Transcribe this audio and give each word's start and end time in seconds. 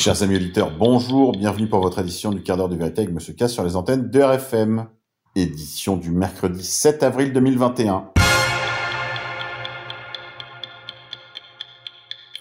Chers 0.00 0.22
amis 0.22 0.36
auditeurs, 0.36 0.70
bonjour, 0.78 1.32
bienvenue 1.32 1.68
pour 1.68 1.80
votre 1.80 1.98
édition 1.98 2.30
du 2.30 2.40
quart 2.40 2.56
d'heure 2.56 2.68
de 2.68 2.76
vérité 2.76 3.00
avec 3.00 3.12
Monsieur 3.12 3.32
K 3.32 3.48
sur 3.48 3.64
les 3.64 3.74
antennes 3.74 4.08
de. 4.08 4.22
Édition 5.34 5.96
du 5.96 6.12
mercredi 6.12 6.62
7 6.62 7.02
avril 7.02 7.32
2021. 7.32 8.12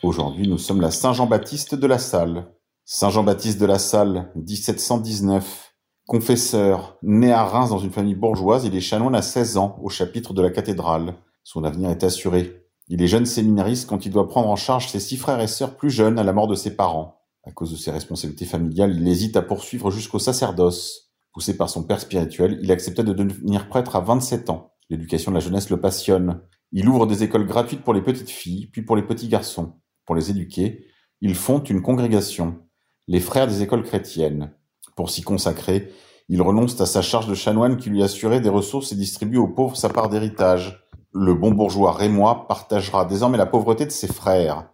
Aujourd'hui, 0.04 0.48
nous 0.48 0.60
sommes 0.60 0.82
la 0.82 0.92
Saint-Jean-Baptiste 0.92 1.74
de 1.74 1.88
la 1.88 1.98
Salle. 1.98 2.46
Saint 2.86 3.10
Jean-Baptiste 3.10 3.60
de 3.60 3.66
la 3.66 3.80
Salle, 3.80 4.32
1719. 4.36 5.74
Confesseur, 6.06 7.00
né 7.02 7.32
à 7.32 7.44
Reims 7.44 7.72
dans 7.72 7.80
une 7.80 7.90
famille 7.90 8.14
bourgeoise, 8.14 8.66
il 8.66 8.76
est 8.76 8.82
chanoine 8.82 9.16
à 9.16 9.24
16 9.24 9.58
ans 9.58 9.80
au 9.82 9.90
chapitre 9.90 10.36
de 10.36 10.44
la 10.44 10.52
cathédrale. 10.52 11.16
Son 11.44 11.64
avenir 11.64 11.90
est 11.90 12.04
assuré. 12.04 12.68
Il 12.88 13.02
est 13.02 13.08
jeune 13.08 13.26
séminariste 13.26 13.90
quand 13.90 14.06
il 14.06 14.12
doit 14.12 14.28
prendre 14.28 14.48
en 14.48 14.56
charge 14.56 14.90
ses 14.90 15.00
six 15.00 15.18
frères 15.18 15.42
et 15.42 15.48
sœurs 15.48 15.76
plus 15.76 15.90
jeunes 15.90 16.20
à 16.20 16.24
la 16.24 16.34
mort 16.34 16.48
de 16.48 16.54
ses 16.54 16.76
parents. 16.76 17.17
À 17.48 17.52
cause 17.52 17.72
de 17.72 17.78
ses 17.78 17.92
responsabilités 17.92 18.46
familiales, 18.46 18.96
il 18.96 19.08
hésite 19.08 19.38
à 19.38 19.42
poursuivre 19.42 19.90
jusqu'au 19.90 20.20
sacerdoce. 20.20 21.14
Poussé 21.32 21.56
par 21.56 21.70
son 21.70 21.84
père 21.84 22.02
spirituel, 22.02 22.60
il 22.62 22.72
acceptait 22.72 23.04
de 23.04 23.14
devenir 23.14 23.70
prêtre 23.70 23.96
à 23.96 24.02
27 24.02 24.50
ans. 24.50 24.74
L'éducation 24.90 25.32
de 25.32 25.36
la 25.36 25.42
jeunesse 25.42 25.70
le 25.70 25.80
passionne. 25.80 26.42
Il 26.72 26.90
ouvre 26.90 27.08
des 27.08 27.24
écoles 27.24 27.48
gratuites 27.48 27.84
pour 27.84 27.94
les 27.94 28.02
petites 28.02 28.30
filles, 28.30 28.68
puis 28.68 28.82
pour 28.82 28.96
les 28.96 29.04
petits 29.04 29.30
garçons. 29.30 29.74
Pour 30.06 30.16
les 30.16 30.30
éduquer, 30.30 30.86
il 31.22 31.36
fonde 31.36 31.70
une 31.70 31.82
congrégation 31.82 32.60
les 33.08 33.20
frères 33.20 33.48
des 33.48 33.64
écoles 33.64 33.84
chrétiennes. 33.84 34.52
Pour 34.96 35.10
s'y 35.10 35.22
consacrer, 35.22 35.94
il 36.30 36.42
renonce 36.42 36.80
à 36.82 36.86
sa 36.86 37.02
charge 37.02 37.28
de 37.28 37.36
chanoine 37.36 37.78
qui 37.78 37.90
lui 37.90 38.04
assurait 38.04 38.42
des 38.42 38.50
ressources 38.50 38.92
et 38.92 38.96
distribue 38.96 39.38
aux 39.38 39.48
pauvres 39.48 39.78
sa 39.78 39.90
part 39.90 40.10
d'héritage. 40.10 40.84
Le 41.14 41.34
bon 41.34 41.52
bourgeois 41.52 41.94
rémois 41.94 42.48
partagera 42.48 43.06
désormais 43.06 43.38
la 43.38 43.46
pauvreté 43.46 43.86
de 43.86 43.92
ses 43.92 44.08
frères. 44.08 44.70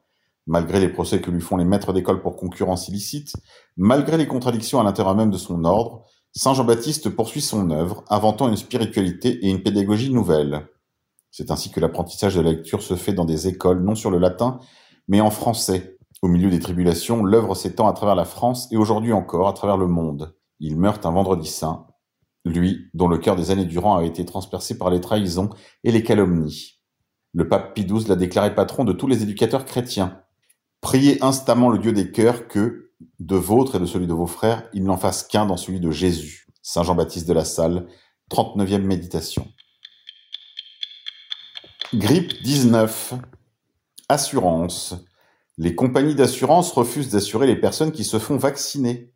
Malgré 0.46 0.80
les 0.80 0.90
procès 0.90 1.22
que 1.22 1.32
lui 1.32 1.42
font 1.42 1.58
les 1.58 1.66
maîtres 1.66 1.94
d'école 1.94 2.22
pour 2.22 2.36
concurrence 2.36 2.88
illicite, 2.90 3.34
malgré 3.78 4.18
les 4.18 4.28
contradictions 4.28 4.80
à 4.80 4.84
l'intérieur 4.84 5.16
même 5.16 5.32
de 5.32 5.38
son 5.38 5.64
ordre, 5.64 6.04
Saint 6.34 6.54
Jean-Baptiste 6.54 7.10
poursuit 7.10 7.42
son 7.42 7.70
œuvre, 7.72 8.04
inventant 8.10 8.50
une 8.50 8.58
spiritualité 8.58 9.46
et 9.46 9.50
une 9.50 9.64
pédagogie 9.64 10.12
nouvelle. 10.12 10.68
C'est 11.32 11.52
ainsi 11.52 11.72
que 11.72 11.80
l'apprentissage 11.80 12.36
de 12.36 12.42
la 12.42 12.52
lecture 12.52 12.82
se 12.82 12.96
fait 12.96 13.14
dans 13.14 13.26
des 13.26 13.48
écoles 13.48 13.84
non 13.84 13.96
sur 13.96 14.12
le 14.12 14.18
latin, 14.18 14.60
mais 15.08 15.22
en 15.22 15.30
français, 15.30 15.98
au 16.22 16.28
milieu 16.28 16.50
des 16.50 16.60
tribulations, 16.60 17.24
l'œuvre 17.24 17.56
s'étend 17.56 17.88
à 17.88 17.94
travers 17.94 18.16
la 18.16 18.26
France 18.26 18.68
et 18.72 18.78
aujourd'hui 18.78 19.14
encore 19.14 19.48
à 19.48 19.54
travers 19.54 19.78
le 19.78 19.88
monde. 19.88 20.36
Il 20.60 20.78
meurt 20.78 21.06
un 21.06 21.12
vendredi 21.12 21.48
saint, 21.48 21.88
lui 22.46 22.90
dont 22.94 23.08
le 23.08 23.18
cœur 23.18 23.36
des 23.36 23.52
années 23.52 23.66
durant 23.66 23.98
a 23.98 24.04
été 24.04 24.26
transpercé 24.26 24.78
par 24.78 24.90
les 24.90 25.02
trahisons 25.02 25.50
et 25.84 25.92
les 25.92 26.04
calomnies. 26.04 26.80
Le 27.34 27.48
pape 27.48 27.74
Pie 27.74 27.88
l'a 28.08 28.16
déclaré 28.16 28.56
patron 28.56 28.84
de 28.84 28.94
tous 28.94 29.08
les 29.08 29.24
éducateurs 29.24 29.66
chrétiens. 29.66 30.23
Priez 30.84 31.24
instamment 31.24 31.70
le 31.70 31.80
Dieu 31.80 31.94
des 31.94 32.12
cœurs 32.12 32.50
que, 32.50 32.92
de 33.20 33.36
vôtre 33.38 33.76
et 33.76 33.80
de 33.80 33.86
celui 33.86 34.06
de 34.06 34.14
vos 34.14 34.28
frères, 34.28 34.70
il 34.74 34.84
n'en 34.84 34.98
fasse 34.98 35.24
qu'un 35.24 35.46
dans 35.46 35.56
celui 35.56 35.80
de 35.80 35.92
Jésus. 35.92 36.46
Saint 36.62 36.84
Jean-Baptiste 36.84 37.26
de 37.26 37.34
la 37.34 37.46
Salle, 37.46 37.88
39e 38.30 38.82
méditation. 38.82 39.48
Grippe 41.94 42.34
19. 42.44 43.14
Assurance. 44.10 44.96
Les 45.58 45.74
compagnies 45.74 46.16
d'assurance 46.16 46.74
refusent 46.74 47.12
d'assurer 47.12 47.48
les 47.48 47.56
personnes 47.56 47.94
qui 47.94 48.04
se 48.04 48.20
font 48.20 48.36
vacciner. 48.36 49.14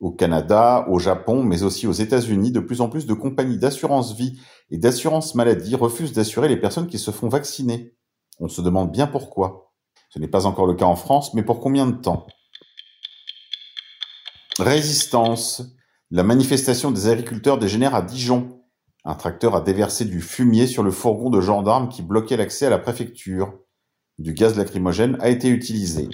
Au 0.00 0.10
Canada, 0.10 0.84
au 0.90 0.98
Japon, 0.98 1.44
mais 1.44 1.62
aussi 1.62 1.86
aux 1.86 1.92
États-Unis, 1.92 2.50
de 2.50 2.60
plus 2.60 2.80
en 2.80 2.88
plus 2.88 3.06
de 3.06 3.14
compagnies 3.14 3.58
d'assurance 3.58 4.16
vie 4.16 4.40
et 4.72 4.78
d'assurance 4.78 5.36
maladie 5.36 5.76
refusent 5.76 6.12
d'assurer 6.12 6.48
les 6.48 6.60
personnes 6.60 6.88
qui 6.88 6.98
se 6.98 7.12
font 7.12 7.28
vacciner. 7.28 7.94
On 8.40 8.48
se 8.48 8.60
demande 8.60 8.90
bien 8.90 9.06
pourquoi. 9.06 9.73
Ce 10.14 10.20
n'est 10.20 10.28
pas 10.28 10.46
encore 10.46 10.68
le 10.68 10.74
cas 10.74 10.84
en 10.84 10.94
France, 10.94 11.34
mais 11.34 11.42
pour 11.42 11.58
combien 11.58 11.86
de 11.86 11.96
temps? 11.96 12.28
Résistance. 14.60 15.64
La 16.12 16.22
manifestation 16.22 16.92
des 16.92 17.08
agriculteurs 17.08 17.58
dégénère 17.58 17.96
à 17.96 18.02
Dijon. 18.02 18.62
Un 19.04 19.16
tracteur 19.16 19.56
a 19.56 19.60
déversé 19.60 20.04
du 20.04 20.20
fumier 20.20 20.68
sur 20.68 20.84
le 20.84 20.92
fourgon 20.92 21.30
de 21.30 21.40
gendarmes 21.40 21.88
qui 21.88 22.02
bloquait 22.02 22.36
l'accès 22.36 22.66
à 22.66 22.70
la 22.70 22.78
préfecture. 22.78 23.58
Du 24.18 24.34
gaz 24.34 24.56
lacrymogène 24.56 25.16
a 25.20 25.30
été 25.30 25.48
utilisé. 25.48 26.08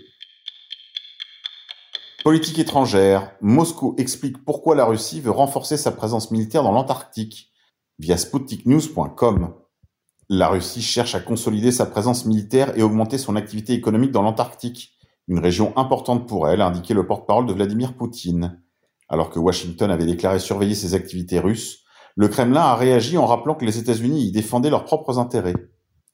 Politique 2.24 2.58
étrangère. 2.58 3.32
Moscou 3.42 3.94
explique 3.98 4.46
pourquoi 4.46 4.74
la 4.74 4.86
Russie 4.86 5.20
veut 5.20 5.30
renforcer 5.30 5.76
sa 5.76 5.92
présence 5.92 6.30
militaire 6.30 6.62
dans 6.62 6.72
l'Antarctique 6.72 7.52
via 7.98 8.16
sputniknews.com. 8.16 9.52
La 10.32 10.48
Russie 10.48 10.80
cherche 10.80 11.16
à 11.16 11.20
consolider 11.20 11.72
sa 11.72 11.86
présence 11.86 12.24
militaire 12.24 12.78
et 12.78 12.82
augmenter 12.82 13.18
son 13.18 13.34
activité 13.34 13.72
économique 13.72 14.12
dans 14.12 14.22
l'Antarctique, 14.22 14.96
une 15.26 15.40
région 15.40 15.76
importante 15.76 16.28
pour 16.28 16.48
elle, 16.48 16.60
a 16.60 16.68
indiqué 16.68 16.94
le 16.94 17.04
porte-parole 17.04 17.46
de 17.46 17.52
Vladimir 17.52 17.94
Poutine. 17.94 18.62
Alors 19.08 19.30
que 19.30 19.40
Washington 19.40 19.90
avait 19.90 20.06
déclaré 20.06 20.38
surveiller 20.38 20.76
ses 20.76 20.94
activités 20.94 21.40
russes, 21.40 21.82
le 22.14 22.28
Kremlin 22.28 22.60
a 22.60 22.76
réagi 22.76 23.18
en 23.18 23.26
rappelant 23.26 23.56
que 23.56 23.64
les 23.64 23.78
États-Unis 23.78 24.28
y 24.28 24.30
défendaient 24.30 24.70
leurs 24.70 24.84
propres 24.84 25.18
intérêts 25.18 25.56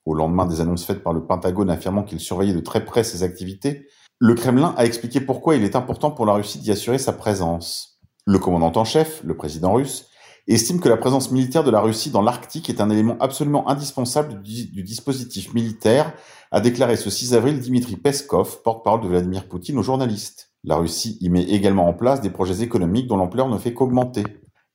au 0.06 0.15
lendemain 0.15 0.47
des 0.47 0.62
annonces 0.62 0.87
faites 0.87 1.03
par 1.03 1.12
le 1.12 1.27
Pentagone 1.27 1.69
affirmant 1.69 2.04
qu'il 2.04 2.21
surveillait 2.21 2.54
de 2.54 2.60
très 2.60 2.84
près 2.84 3.04
ses 3.04 3.22
activités, 3.22 3.87
le 4.19 4.34
Kremlin 4.34 4.75
a 4.78 4.87
expliqué 4.87 5.21
pourquoi 5.21 5.56
il 5.56 5.65
est 5.65 5.77
important 5.77 6.10
pour 6.10 6.25
la 6.25 6.33
Russie 6.33 6.60
d'y 6.60 6.71
assurer 6.71 6.98
sa 6.98 7.12
présence. 7.12 8.00
Le 8.25 8.38
commandant 8.38 8.72
en 8.81 8.84
chef, 8.84 9.22
le 9.25 9.37
président 9.37 9.75
russe, 9.75 10.09
estime 10.54 10.80
que 10.80 10.88
la 10.88 10.96
présence 10.96 11.32
militaire 11.32 11.64
de 11.64 11.70
la 11.70 11.80
Russie 11.80 12.10
dans 12.10 12.22
l'Arctique 12.22 12.70
est 12.70 12.80
un 12.80 12.90
élément 12.90 13.16
absolument 13.18 13.68
indispensable 13.68 14.42
du, 14.42 14.82
dispositif 14.82 15.52
militaire, 15.54 16.12
a 16.52 16.60
déclaré 16.60 16.96
ce 16.96 17.10
6 17.10 17.34
avril 17.34 17.58
Dimitri 17.58 17.96
Peskov, 17.96 18.62
porte-parole 18.62 19.00
de 19.00 19.08
Vladimir 19.08 19.48
Poutine 19.48 19.78
aux 19.78 19.82
journalistes. 19.82 20.52
La 20.62 20.76
Russie 20.76 21.18
y 21.20 21.28
met 21.28 21.42
également 21.42 21.88
en 21.88 21.94
place 21.94 22.20
des 22.20 22.30
projets 22.30 22.62
économiques 22.62 23.08
dont 23.08 23.16
l'ampleur 23.16 23.48
ne 23.48 23.58
fait 23.58 23.74
qu'augmenter. 23.74 24.24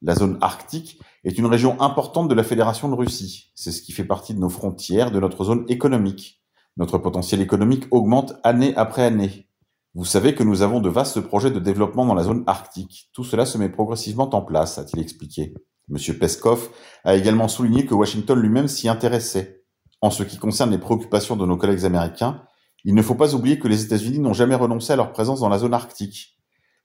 La 0.01 0.15
zone 0.15 0.37
arctique 0.41 0.99
est 1.23 1.37
une 1.37 1.45
région 1.45 1.79
importante 1.81 2.27
de 2.27 2.33
la 2.33 2.43
Fédération 2.43 2.89
de 2.89 2.95
Russie. 2.95 3.51
C'est 3.55 3.71
ce 3.71 3.81
qui 3.81 3.91
fait 3.91 4.03
partie 4.03 4.33
de 4.33 4.39
nos 4.39 4.49
frontières, 4.49 5.11
de 5.11 5.19
notre 5.19 5.43
zone 5.43 5.65
économique. 5.69 6.41
Notre 6.77 6.97
potentiel 6.97 7.41
économique 7.41 7.85
augmente 7.91 8.33
année 8.43 8.73
après 8.75 9.03
année. 9.03 9.47
Vous 9.94 10.06
savez 10.06 10.34
que 10.35 10.44
nous 10.44 10.62
avons 10.62 10.79
de 10.79 10.88
vastes 10.88 11.19
projets 11.19 11.52
de 11.52 11.59
développement 11.59 12.06
dans 12.06 12.13
la 12.13 12.24
zone 12.24 12.46
arctique. 12.47 13.09
Tout 13.13 13.25
cela 13.25 13.46
se 13.46 13.57
met 13.57 13.68
progressivement 13.68 14.34
en 14.34 14.41
place, 14.41 14.78
a-t-il 14.78 15.02
expliqué. 15.02 15.53
M. 15.90 16.18
Peskov 16.18 16.69
a 17.03 17.16
également 17.16 17.50
souligné 17.50 17.85
que 17.85 17.94
Washington 17.94 18.40
lui-même 18.40 18.69
s'y 18.69 18.88
intéressait. 18.88 19.66
En 20.00 20.09
ce 20.09 20.24
qui 20.24 20.38
concerne 20.38 20.72
les 20.72 20.78
préoccupations 20.78 21.35
de 21.35 21.46
nos 21.46 21.57
collègues 21.57 21.84
américains, 21.84 22.41
il 22.85 22.96
ne 22.96 23.02
faut 23.02 23.16
pas 23.16 23.35
oublier 23.35 23.59
que 23.59 23.68
les 23.68 23.84
États-Unis 23.84 24.19
n'ont 24.19 24.31
jamais 24.31 24.56
renoncé 24.56 24.94
à 24.94 24.96
leur 24.96 25.12
présence 25.12 25.41
dans 25.41 25.50
la 25.50 25.59
zone 25.59 25.74
arctique. 25.74 26.38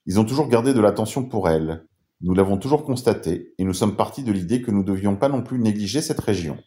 Ils 0.06 0.19
ont 0.19 0.25
toujours 0.25 0.49
gardé 0.49 0.75
de 0.75 0.81
l'attention 0.81 1.28
pour 1.28 1.49
elle. 1.49 1.87
Nous 2.23 2.34
l'avons 2.34 2.59
toujours 2.59 2.84
constaté, 2.84 3.55
et 3.56 3.65
nous 3.65 3.75
sommes 3.75 3.94
partis 3.94 4.25
de 4.25 4.33
l'idée 4.33 4.62
que 4.62 4.73
nous 4.73 4.81
ne 4.81 4.87
devions 4.87 5.15
pas 5.17 5.28
non 5.28 5.43
plus 5.43 5.61
négliger 5.61 6.03
cette 6.03 6.21
région. 6.21 6.59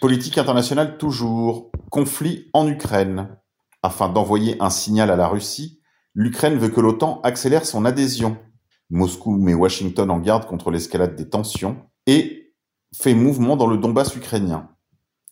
Politique 0.00 0.36
internationale 0.36 0.98
toujours. 0.98 1.70
Conflit 1.90 2.50
en 2.52 2.66
Ukraine. 2.66 3.38
Afin 3.84 4.08
d'envoyer 4.08 4.56
un 4.60 4.70
signal 4.70 5.10
à 5.10 5.16
la 5.16 5.28
Russie, 5.28 5.78
l'Ukraine 6.14 6.56
veut 6.56 6.70
que 6.70 6.80
l'OTAN 6.80 7.20
accélère 7.22 7.66
son 7.66 7.84
adhésion. 7.84 8.38
Moscou 8.88 9.36
met 9.36 9.52
Washington 9.52 10.10
en 10.10 10.20
garde 10.20 10.46
contre 10.46 10.70
l'escalade 10.70 11.16
des 11.16 11.28
tensions 11.28 11.76
et 12.06 12.54
fait 12.96 13.12
mouvement 13.12 13.58
dans 13.58 13.66
le 13.66 13.76
Donbass 13.76 14.16
ukrainien. 14.16 14.70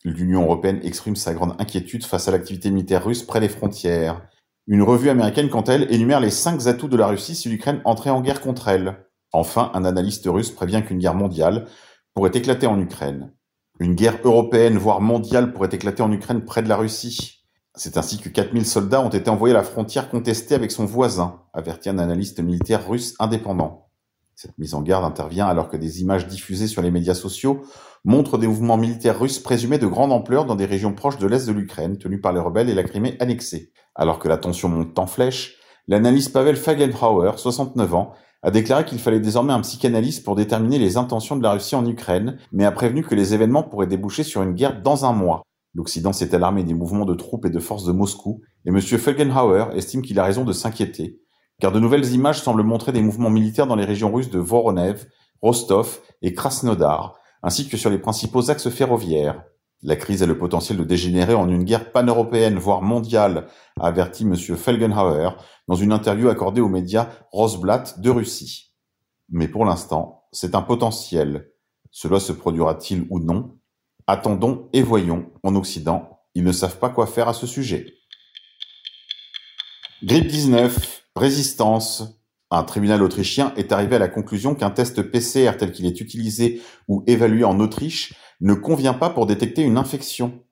L'Union 0.04 0.42
européenne 0.42 0.80
exprime 0.82 1.16
sa 1.16 1.32
grande 1.32 1.54
inquiétude 1.58 2.04
face 2.04 2.28
à 2.28 2.30
l'activité 2.30 2.70
militaire 2.70 3.06
russe 3.06 3.22
près 3.22 3.40
des 3.40 3.48
frontières. 3.48 4.28
Une 4.66 4.82
revue 4.82 5.08
américaine, 5.08 5.48
quant 5.48 5.62
à 5.62 5.72
elle, 5.72 5.90
énumère 5.90 6.20
les 6.20 6.28
cinq 6.28 6.66
atouts 6.66 6.88
de 6.88 6.98
la 6.98 7.06
Russie 7.06 7.34
si 7.34 7.48
l'Ukraine 7.48 7.80
entrait 7.86 8.10
en 8.10 8.20
guerre 8.20 8.42
contre 8.42 8.68
elle. 8.68 9.06
Enfin, 9.32 9.70
un 9.72 9.86
analyste 9.86 10.26
russe 10.26 10.50
prévient 10.50 10.82
qu'une 10.86 10.98
guerre 10.98 11.14
mondiale 11.14 11.68
pourrait 12.12 12.32
éclater 12.34 12.66
en 12.66 12.78
Ukraine. 12.78 13.32
Une 13.80 13.94
guerre 13.94 14.18
européenne, 14.22 14.76
voire 14.76 15.00
mondiale, 15.00 15.54
pourrait 15.54 15.70
éclater 15.72 16.02
en 16.02 16.12
Ukraine 16.12 16.44
près 16.44 16.62
de 16.62 16.68
la 16.68 16.76
Russie. 16.76 17.41
C'est 17.74 17.96
ainsi 17.96 18.18
que 18.18 18.28
4000 18.28 18.66
soldats 18.66 19.00
ont 19.00 19.08
été 19.08 19.30
envoyés 19.30 19.54
à 19.54 19.58
la 19.58 19.64
frontière 19.64 20.10
contestée 20.10 20.54
avec 20.54 20.70
son 20.70 20.84
voisin, 20.84 21.40
avertit 21.54 21.88
un 21.88 21.98
analyste 21.98 22.40
militaire 22.40 22.86
russe 22.86 23.14
indépendant. 23.18 23.88
Cette 24.34 24.58
mise 24.58 24.74
en 24.74 24.82
garde 24.82 25.06
intervient 25.06 25.46
alors 25.46 25.70
que 25.70 25.78
des 25.78 26.02
images 26.02 26.26
diffusées 26.26 26.66
sur 26.66 26.82
les 26.82 26.90
médias 26.90 27.14
sociaux 27.14 27.62
montrent 28.04 28.36
des 28.36 28.46
mouvements 28.46 28.76
militaires 28.76 29.18
russes 29.18 29.38
présumés 29.38 29.78
de 29.78 29.86
grande 29.86 30.12
ampleur 30.12 30.44
dans 30.44 30.54
des 30.54 30.66
régions 30.66 30.92
proches 30.92 31.16
de 31.16 31.26
l'est 31.26 31.46
de 31.46 31.52
l'Ukraine, 31.52 31.96
tenues 31.96 32.20
par 32.20 32.34
les 32.34 32.40
rebelles 32.40 32.68
et 32.68 32.74
la 32.74 32.82
Crimée 32.82 33.16
annexée. 33.20 33.72
Alors 33.94 34.18
que 34.18 34.28
la 34.28 34.36
tension 34.36 34.68
monte 34.68 34.98
en 34.98 35.06
flèche, 35.06 35.56
l'analyste 35.88 36.32
Pavel 36.32 36.56
Fagenhauer, 36.56 37.38
69 37.38 37.94
ans, 37.94 38.12
a 38.42 38.50
déclaré 38.50 38.84
qu'il 38.84 38.98
fallait 38.98 39.20
désormais 39.20 39.52
un 39.54 39.60
psychanalyste 39.60 40.24
pour 40.24 40.34
déterminer 40.34 40.78
les 40.78 40.98
intentions 40.98 41.36
de 41.36 41.42
la 41.42 41.52
Russie 41.52 41.76
en 41.76 41.86
Ukraine, 41.86 42.36
mais 42.50 42.66
a 42.66 42.72
prévenu 42.72 43.02
que 43.02 43.14
les 43.14 43.32
événements 43.32 43.62
pourraient 43.62 43.86
déboucher 43.86 44.24
sur 44.24 44.42
une 44.42 44.52
guerre 44.52 44.82
dans 44.82 45.06
un 45.06 45.12
mois. 45.12 45.42
L'Occident 45.74 46.12
s'est 46.12 46.34
alarmé 46.34 46.64
des 46.64 46.74
mouvements 46.74 47.06
de 47.06 47.14
troupes 47.14 47.46
et 47.46 47.50
de 47.50 47.58
forces 47.58 47.84
de 47.84 47.92
Moscou, 47.92 48.42
et 48.66 48.68
M. 48.68 48.80
Felgenhauer 48.80 49.74
estime 49.74 50.02
qu'il 50.02 50.18
a 50.18 50.24
raison 50.24 50.44
de 50.44 50.52
s'inquiéter, 50.52 51.20
car 51.60 51.72
de 51.72 51.80
nouvelles 51.80 52.12
images 52.12 52.42
semblent 52.42 52.62
montrer 52.62 52.92
des 52.92 53.02
mouvements 53.02 53.30
militaires 53.30 53.66
dans 53.66 53.76
les 53.76 53.84
régions 53.84 54.12
russes 54.12 54.30
de 54.30 54.38
Voronev, 54.38 55.06
Rostov 55.40 56.00
et 56.20 56.34
Krasnodar, 56.34 57.14
ainsi 57.42 57.68
que 57.68 57.76
sur 57.76 57.90
les 57.90 57.98
principaux 57.98 58.50
axes 58.50 58.68
ferroviaires. 58.68 59.42
La 59.82 59.96
crise 59.96 60.22
a 60.22 60.26
le 60.26 60.38
potentiel 60.38 60.78
de 60.78 60.84
dégénérer 60.84 61.34
en 61.34 61.48
une 61.48 61.64
guerre 61.64 61.90
pan-européenne, 61.90 62.56
voire 62.56 62.82
mondiale, 62.82 63.48
a 63.80 63.88
averti 63.88 64.22
M. 64.22 64.36
Felgenhauer 64.36 65.30
dans 65.66 65.74
une 65.74 65.92
interview 65.92 66.28
accordée 66.28 66.60
aux 66.60 66.68
médias 66.68 67.08
Rosblatt 67.32 67.98
de 67.98 68.10
Russie. 68.10 68.72
Mais 69.28 69.48
pour 69.48 69.64
l'instant, 69.64 70.24
c'est 70.30 70.54
un 70.54 70.62
potentiel. 70.62 71.50
Cela 71.90 72.20
se 72.20 72.32
produira-t-il 72.32 73.06
ou 73.10 73.18
non? 73.18 73.58
Attendons 74.06 74.68
et 74.72 74.82
voyons. 74.82 75.30
En 75.42 75.54
Occident, 75.54 76.20
ils 76.34 76.44
ne 76.44 76.52
savent 76.52 76.78
pas 76.78 76.90
quoi 76.90 77.06
faire 77.06 77.28
à 77.28 77.34
ce 77.34 77.46
sujet. 77.46 77.94
Grippe 80.02 80.26
19, 80.26 81.04
résistance. 81.14 82.18
Un 82.50 82.64
tribunal 82.64 83.02
autrichien 83.02 83.54
est 83.56 83.72
arrivé 83.72 83.96
à 83.96 84.00
la 84.00 84.08
conclusion 84.08 84.54
qu'un 84.54 84.70
test 84.70 85.00
PCR 85.02 85.52
tel 85.58 85.72
qu'il 85.72 85.86
est 85.86 86.00
utilisé 86.00 86.60
ou 86.88 87.04
évalué 87.06 87.44
en 87.44 87.58
Autriche 87.60 88.14
ne 88.40 88.54
convient 88.54 88.94
pas 88.94 89.08
pour 89.08 89.26
détecter 89.26 89.62
une 89.62 89.78
infection. 89.78 90.42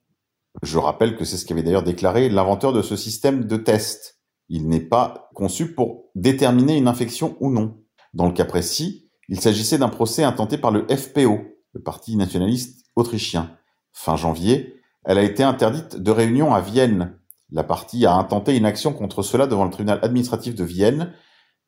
Je 0.63 0.79
rappelle 0.79 1.17
que 1.17 1.25
c'est 1.25 1.37
ce 1.37 1.45
qu'avait 1.45 1.63
d'ailleurs 1.63 1.83
déclaré 1.83 2.29
l'inventeur 2.29 2.73
de 2.73 2.83
ce 2.83 2.97
système 2.97 3.45
de 3.45 3.57
test. 3.57 4.21
Il 4.49 4.69
n'est 4.69 4.81
pas 4.81 5.29
conçu 5.35 5.75
pour 5.75 6.11
déterminer 6.15 6.77
une 6.77 6.89
infection 6.89 7.37
ou 7.41 7.51
non. 7.51 7.83
Dans 8.15 8.27
le 8.27 8.33
cas 8.33 8.45
précis, 8.45 9.11
il 9.29 9.41
s'agissait 9.41 9.79
d'un 9.79 9.89
procès 9.89 10.25
intenté 10.25 10.59
par 10.59 10.71
le 10.71 10.87
FPO, 10.89 11.41
le 11.73 11.83
Parti 11.83 12.17
nationaliste 12.17 12.80
autrichien. 12.97 13.57
Fin 13.93 14.17
janvier, 14.17 14.81
elle 15.05 15.19
a 15.19 15.23
été 15.23 15.43
interdite 15.43 15.97
de 15.97 16.11
réunion 16.11 16.55
à 16.55 16.61
Vienne. 16.61 17.19
La 17.51 17.65
partie 17.65 18.07
a 18.07 18.15
intenté 18.15 18.57
une 18.57 18.67
action 18.67 18.93
contre 18.93 19.23
cela 19.23 19.47
devant 19.47 19.65
le 19.65 19.71
tribunal 19.71 19.99
administratif 20.03 20.55
de 20.55 20.65
Vienne, 20.65 21.13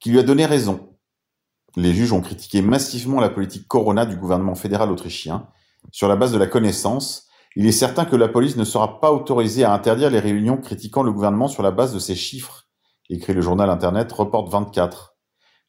qui 0.00 0.10
lui 0.10 0.18
a 0.18 0.22
donné 0.22 0.46
raison. 0.46 0.96
Les 1.76 1.94
juges 1.94 2.12
ont 2.12 2.20
critiqué 2.20 2.60
massivement 2.60 3.20
la 3.20 3.30
politique 3.30 3.66
Corona 3.66 4.04
du 4.04 4.16
gouvernement 4.16 4.54
fédéral 4.54 4.90
autrichien. 4.90 5.48
Sur 5.90 6.08
la 6.08 6.16
base 6.16 6.32
de 6.32 6.38
la 6.38 6.46
connaissance, 6.46 7.28
il 7.56 7.66
est 7.66 7.72
certain 7.72 8.04
que 8.04 8.16
la 8.16 8.28
police 8.28 8.56
ne 8.56 8.64
sera 8.64 9.00
pas 9.00 9.12
autorisée 9.12 9.64
à 9.64 9.72
interdire 9.72 10.10
les 10.10 10.20
réunions 10.20 10.58
critiquant 10.58 11.02
le 11.02 11.12
gouvernement 11.12 11.48
sur 11.48 11.62
la 11.62 11.70
base 11.70 11.94
de 11.94 11.98
ces 11.98 12.14
chiffres, 12.14 12.68
écrit 13.10 13.34
le 13.34 13.40
journal 13.40 13.70
internet 13.70 14.10
Report 14.12 14.48
24. 14.48 15.11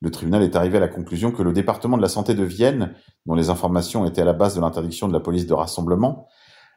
Le 0.04 0.12
tribunal 0.12 0.44
est 0.44 0.58
arrivé 0.58 0.76
à 0.76 0.82
la 0.82 0.90
conclusion 0.90 1.32
que 1.32 1.42
le 1.42 1.54
département 1.54 1.96
de 1.96 2.02
la 2.02 2.10
santé 2.10 2.34
de 2.36 2.44
Vienne, 2.44 2.94
dont 3.26 3.36
les 3.36 3.50
informations 3.50 4.06
étaient 4.06 4.24
à 4.24 4.26
la 4.26 4.34
base 4.34 4.54
de 4.54 4.60
l'interdiction 4.60 5.08
de 5.08 5.14
la 5.14 5.22
police 5.22 5.48
de 5.48 5.54
rassemblement, 5.54 6.28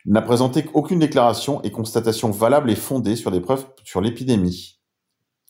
n'a 0.04 0.22
présenté 0.22 0.64
aucune 0.74 1.00
déclaration 1.00 1.60
et 1.64 1.72
constatation 1.72 2.30
valable 2.30 2.70
et 2.70 2.76
fondée 2.76 3.16
sur 3.16 3.32
des 3.32 3.40
preuves 3.40 3.66
sur 3.82 4.00
l'épidémie. 4.00 4.80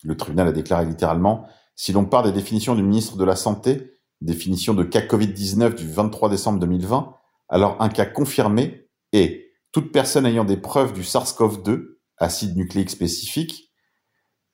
Le 0.04 0.16
tribunal 0.16 0.48
a 0.48 0.52
déclaré 0.52 0.86
littéralement 0.86 1.46
si 1.74 1.92
l'on 1.92 2.06
part 2.06 2.22
des 2.22 2.32
définitions 2.32 2.74
du 2.74 2.82
ministre 2.82 3.18
de 3.18 3.24
la 3.24 3.36
Santé, 3.36 3.92
définition 4.22 4.72
de 4.72 4.82
cas 4.82 5.02
Covid-19 5.02 5.74
du 5.74 5.86
23 5.86 6.30
décembre 6.30 6.58
2020, 6.60 7.14
alors 7.50 7.76
un 7.80 7.90
cas 7.90 8.06
confirmé 8.06 8.88
est 9.12 9.50
toute 9.72 9.92
personne 9.92 10.24
ayant 10.24 10.46
des 10.46 10.56
preuves 10.56 10.94
du 10.94 11.02
SARS-CoV-2, 11.02 11.98
acide 12.16 12.56
nucléique 12.56 12.88
spécifique, 12.88 13.74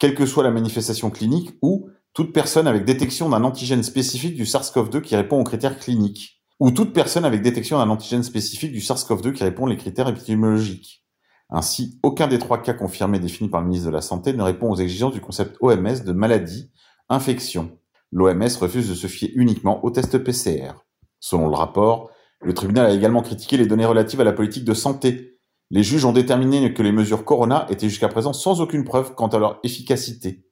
quelle 0.00 0.16
que 0.16 0.26
soit 0.26 0.42
la 0.42 0.50
manifestation 0.50 1.10
clinique, 1.10 1.52
ou 1.62 1.88
toute 2.14 2.32
personne 2.32 2.66
avec 2.66 2.84
détection 2.84 3.28
d'un 3.30 3.42
antigène 3.44 3.82
spécifique 3.82 4.34
du 4.34 4.44
SARS-CoV-2 4.44 5.00
qui 5.00 5.16
répond 5.16 5.40
aux 5.40 5.44
critères 5.44 5.78
cliniques, 5.78 6.42
ou 6.60 6.70
toute 6.70 6.92
personne 6.92 7.24
avec 7.24 7.42
détection 7.42 7.78
d'un 7.78 7.88
antigène 7.88 8.22
spécifique 8.22 8.72
du 8.72 8.80
SARS-CoV-2 8.80 9.32
qui 9.32 9.44
répond 9.44 9.70
aux 9.70 9.76
critères 9.76 10.08
épidémiologiques. 10.08 11.04
Ainsi, 11.48 11.98
aucun 12.02 12.28
des 12.28 12.38
trois 12.38 12.62
cas 12.62 12.74
confirmés 12.74 13.18
définis 13.18 13.50
par 13.50 13.60
le 13.60 13.66
ministre 13.66 13.88
de 13.88 13.92
la 13.94 14.00
Santé 14.00 14.32
ne 14.32 14.42
répond 14.42 14.70
aux 14.70 14.76
exigences 14.76 15.12
du 15.12 15.20
concept 15.20 15.56
OMS 15.60 16.04
de 16.04 16.12
maladie, 16.12 16.70
infection. 17.08 17.78
L'OMS 18.10 18.56
refuse 18.60 18.88
de 18.88 18.94
se 18.94 19.06
fier 19.06 19.30
uniquement 19.34 19.84
au 19.84 19.90
test 19.90 20.18
PCR. 20.18 20.72
Selon 21.20 21.48
le 21.48 21.54
rapport, 21.54 22.10
le 22.42 22.54
tribunal 22.54 22.86
a 22.86 22.94
également 22.94 23.22
critiqué 23.22 23.56
les 23.56 23.66
données 23.66 23.86
relatives 23.86 24.20
à 24.20 24.24
la 24.24 24.32
politique 24.32 24.64
de 24.64 24.74
santé. 24.74 25.38
Les 25.70 25.82
juges 25.82 26.04
ont 26.04 26.12
déterminé 26.12 26.74
que 26.74 26.82
les 26.82 26.92
mesures 26.92 27.24
Corona 27.24 27.66
étaient 27.70 27.88
jusqu'à 27.88 28.08
présent 28.08 28.32
sans 28.32 28.60
aucune 28.60 28.84
preuve 28.84 29.14
quant 29.14 29.28
à 29.28 29.38
leur 29.38 29.60
efficacité. 29.62 30.44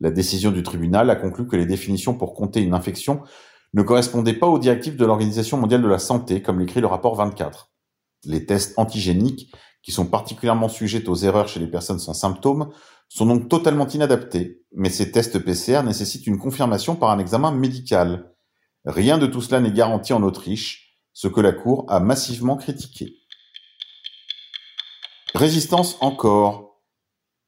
La 0.00 0.10
décision 0.10 0.50
du 0.50 0.62
tribunal 0.62 1.10
a 1.10 1.16
conclu 1.16 1.46
que 1.46 1.56
les 1.56 1.66
définitions 1.66 2.14
pour 2.14 2.34
compter 2.34 2.60
une 2.60 2.74
infection 2.74 3.22
ne 3.74 3.82
correspondaient 3.82 4.34
pas 4.34 4.46
aux 4.46 4.58
directives 4.58 4.96
de 4.96 5.04
l'Organisation 5.04 5.58
mondiale 5.58 5.82
de 5.82 5.88
la 5.88 5.98
santé, 5.98 6.40
comme 6.42 6.60
l'écrit 6.60 6.80
le 6.80 6.86
rapport 6.86 7.16
24. 7.16 7.70
Les 8.24 8.46
tests 8.46 8.78
antigéniques, 8.78 9.52
qui 9.82 9.92
sont 9.92 10.06
particulièrement 10.06 10.68
sujets 10.68 11.08
aux 11.08 11.16
erreurs 11.16 11.48
chez 11.48 11.60
les 11.60 11.66
personnes 11.66 11.98
sans 11.98 12.14
symptômes, 12.14 12.70
sont 13.08 13.26
donc 13.26 13.48
totalement 13.48 13.88
inadaptés, 13.88 14.62
mais 14.72 14.90
ces 14.90 15.10
tests 15.10 15.38
PCR 15.38 15.82
nécessitent 15.82 16.26
une 16.26 16.38
confirmation 16.38 16.94
par 16.94 17.10
un 17.10 17.18
examen 17.18 17.50
médical. 17.52 18.34
Rien 18.84 19.18
de 19.18 19.26
tout 19.26 19.40
cela 19.40 19.60
n'est 19.60 19.72
garanti 19.72 20.12
en 20.12 20.22
Autriche, 20.22 20.98
ce 21.12 21.28
que 21.28 21.40
la 21.40 21.52
Cour 21.52 21.86
a 21.88 22.00
massivement 22.00 22.56
critiqué. 22.56 23.16
Résistance 25.34 25.96
encore. 26.00 26.82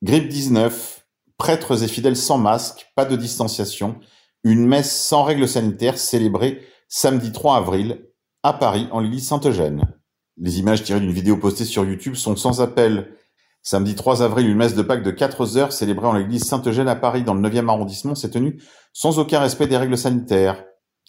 Grippe 0.02 0.28
19, 0.28 0.99
Prêtres 1.40 1.82
et 1.82 1.88
fidèles 1.88 2.18
sans 2.18 2.36
masque, 2.36 2.92
pas 2.94 3.06
de 3.06 3.16
distanciation, 3.16 3.98
une 4.44 4.66
messe 4.66 4.94
sans 4.94 5.22
règles 5.22 5.48
sanitaires 5.48 5.96
célébrée 5.96 6.60
samedi 6.86 7.32
3 7.32 7.56
avril 7.56 8.10
à 8.42 8.52
Paris 8.52 8.88
en 8.92 9.00
l'église 9.00 9.26
Saint-Eugène. 9.26 9.96
Les 10.36 10.58
images 10.58 10.82
tirées 10.82 11.00
d'une 11.00 11.14
vidéo 11.14 11.38
postée 11.38 11.64
sur 11.64 11.86
YouTube 11.86 12.14
sont 12.14 12.36
sans 12.36 12.60
appel. 12.60 13.16
Samedi 13.62 13.94
3 13.94 14.22
avril, 14.22 14.50
une 14.50 14.58
messe 14.58 14.74
de 14.74 14.82
Pâques 14.82 15.02
de 15.02 15.10
4 15.10 15.56
heures 15.56 15.72
célébrée 15.72 16.08
en 16.08 16.12
l'église 16.12 16.44
Saint-Eugène 16.44 16.88
à 16.88 16.94
Paris 16.94 17.22
dans 17.22 17.32
le 17.32 17.48
9e 17.48 17.70
arrondissement 17.70 18.14
s'est 18.14 18.32
tenue 18.32 18.62
sans 18.92 19.18
aucun 19.18 19.40
respect 19.40 19.66
des 19.66 19.78
règles 19.78 19.96
sanitaires, 19.96 20.62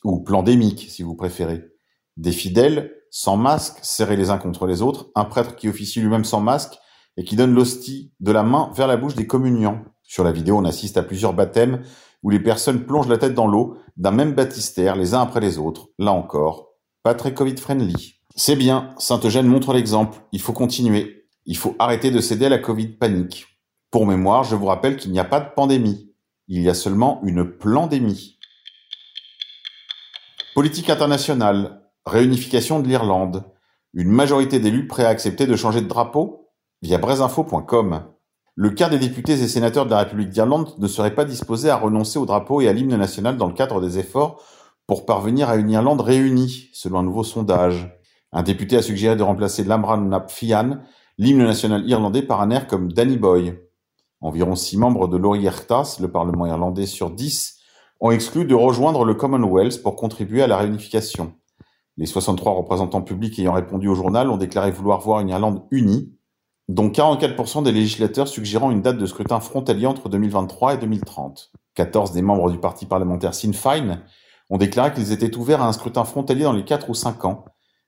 ou 0.06 0.22
plandémiques 0.24 0.88
si 0.90 1.04
vous 1.04 1.16
préférez. 1.16 1.66
Des 2.16 2.32
fidèles, 2.32 2.94
sans 3.10 3.36
masque, 3.36 3.80
serrés 3.82 4.16
les 4.16 4.30
uns 4.30 4.38
contre 4.38 4.66
les 4.66 4.82
autres, 4.82 5.12
un 5.14 5.26
prêtre 5.26 5.58
qui 5.58 5.68
officie 5.68 6.00
lui-même 6.00 6.24
sans 6.24 6.40
masque 6.40 6.78
et 7.18 7.26
qui 7.26 7.36
donne 7.36 7.54
l'hostie 7.54 8.14
de 8.22 8.32
la 8.32 8.44
main 8.44 8.72
vers 8.74 8.88
la 8.88 8.96
bouche 8.96 9.16
des 9.16 9.28
communiants. 9.28 9.84
Sur 10.12 10.26
la 10.26 10.34
vidéo, 10.34 10.58
on 10.58 10.66
assiste 10.66 10.98
à 10.98 11.04
plusieurs 11.04 11.32
baptêmes 11.32 11.84
où 12.22 12.30
les 12.30 12.42
personnes 12.42 12.84
plongent 12.84 13.08
la 13.08 13.18
tête 13.18 13.34
dans 13.34 13.48
l'eau 13.48 13.78
d'un 13.96 14.12
même 14.12 14.34
baptistère 14.34 14.98
les 14.98 15.14
uns 15.14 15.22
après 15.22 15.40
les 15.40 15.58
autres. 15.58 15.88
Là 16.00 16.12
encore, 16.12 16.74
pas 17.02 17.14
très 17.14 17.34
Covid-friendly. 17.34 18.16
C'est 18.36 18.58
bien, 18.58 18.94
Saint-Eugène 18.98 19.48
montre 19.48 19.72
l'exemple. 19.72 20.18
Il 20.34 20.42
faut 20.42 20.52
continuer. 20.52 21.30
Il 21.46 21.56
faut 21.56 21.78
arrêter 21.80 22.12
de 22.12 22.20
céder 22.20 22.48
à 22.48 22.50
la 22.50 22.58
Covid 22.58 22.88
panique. 22.88 23.48
Pour 23.90 24.06
mémoire, 24.06 24.44
je 24.44 24.58
vous 24.58 24.66
rappelle 24.66 24.98
qu'il 24.98 25.14
n'y 25.14 25.20
a 25.20 25.24
pas 25.24 25.40
de 25.40 25.54
pandémie. 25.56 26.14
Il 26.50 26.62
y 26.62 26.68
a 26.68 26.74
seulement 26.74 27.22
une 27.24 27.46
plandémie. 27.46 28.38
Politique 30.56 30.90
internationale. 30.90 31.84
Réunification 32.06 32.82
de 32.82 32.88
l'Irlande. 32.90 33.46
Une 33.94 34.12
majorité 34.12 34.60
d'élus 34.60 34.88
prêts 34.88 35.06
à 35.06 35.10
accepter 35.10 35.48
de 35.48 35.56
changer 35.56 35.80
de 35.80 35.88
drapeau 35.88 36.50
Via 36.82 36.98
brezinfo.com. 36.98 38.04
Le 38.56 38.70
quart 38.70 38.90
des 38.90 39.00
députés 39.00 39.34
et 39.34 39.48
sénateurs 39.48 39.86
de 39.86 39.92
la 39.92 40.00
République 40.00 40.30
d'Irlande 40.30 40.74
ne 40.78 40.88
seraient 40.88 41.16
pas 41.16 41.24
disposés 41.24 41.70
à 41.70 41.78
renoncer 41.78 42.20
au 42.20 42.26
drapeau 42.26 42.60
et 42.60 42.68
à 42.68 42.74
l'hymne 42.74 42.98
national 42.98 43.38
dans 43.38 43.48
le 43.48 43.54
cadre 43.54 43.80
des 43.80 43.98
efforts 43.98 44.44
pour 44.88 45.06
parvenir 45.06 45.50
à 45.50 45.56
une 45.56 45.70
Irlande 45.70 46.02
réunie, 46.02 46.70
selon 46.74 47.00
un 47.00 47.04
nouveau 47.04 47.24
sondage. 47.24 47.98
Un 48.34 48.44
député 48.44 48.76
a 48.76 48.82
suggéré 48.82 49.16
de 49.16 49.24
remplacer 49.24 49.64
l'Amran 49.64 49.98
Nap 49.98 50.30
Fiann, 50.30 50.84
l'hymne 51.18 51.46
national 51.46 51.88
irlandais, 51.88 52.24
par 52.24 52.42
un 52.42 52.50
air 52.50 52.68
comme 52.68 52.92
Danny 52.92 53.16
Boy. 53.16 53.58
Environ 54.20 54.56
six 54.56 54.78
membres 54.78 55.08
de 55.08 55.16
l'Oireachtas, 55.16 56.00
le 56.02 56.12
Parlement 56.12 56.46
irlandais 56.46 56.88
sur 56.88 57.10
dix, 57.10 57.60
ont 58.02 58.12
exclu 58.12 58.44
de 58.44 58.54
rejoindre 58.56 59.06
le 59.06 59.14
Commonwealth 59.14 59.82
pour 59.82 59.96
contribuer 59.96 60.42
à 60.42 60.48
la 60.48 60.58
réunification. 60.58 61.36
Les 61.96 62.06
63 62.06 62.52
représentants 62.54 63.02
publics 63.02 63.40
ayant 63.40 63.54
répondu 63.54 63.88
au 63.88 63.96
journal 63.96 64.30
ont 64.30 64.38
déclaré 64.38 64.72
vouloir 64.72 65.00
voir 65.00 65.22
une 65.22 65.30
Irlande 65.30 65.64
unie, 65.72 66.18
dont 66.68 66.90
44% 66.90 67.64
des 67.64 67.72
législateurs 67.72 68.28
suggérant 68.28 68.72
une 68.72 68.82
date 68.82 68.98
de 68.98 69.06
scrutin 69.06 69.40
frontalier 69.40 69.86
entre 69.86 70.10
2023 70.10 70.76
et 70.76 70.78
2030. 70.78 71.52
14 71.76 72.12
des 72.12 72.22
membres 72.22 72.52
du 72.52 72.60
parti 72.60 72.86
parlementaire 72.86 73.34
Sinn 73.34 73.54
Féin 73.54 74.02
ont 74.50 74.58
déclaré 74.58 74.94
qu'ils 74.94 75.12
étaient 75.12 75.36
ouverts 75.36 75.62
à 75.62 75.68
un 75.68 75.74
scrutin 75.74 76.04
frontalier 76.04 76.44
dans 76.44 76.54
les 76.54 76.66
4 76.66 76.90
ou 76.90 76.94
5 76.94 77.26
ans, 77.26 77.46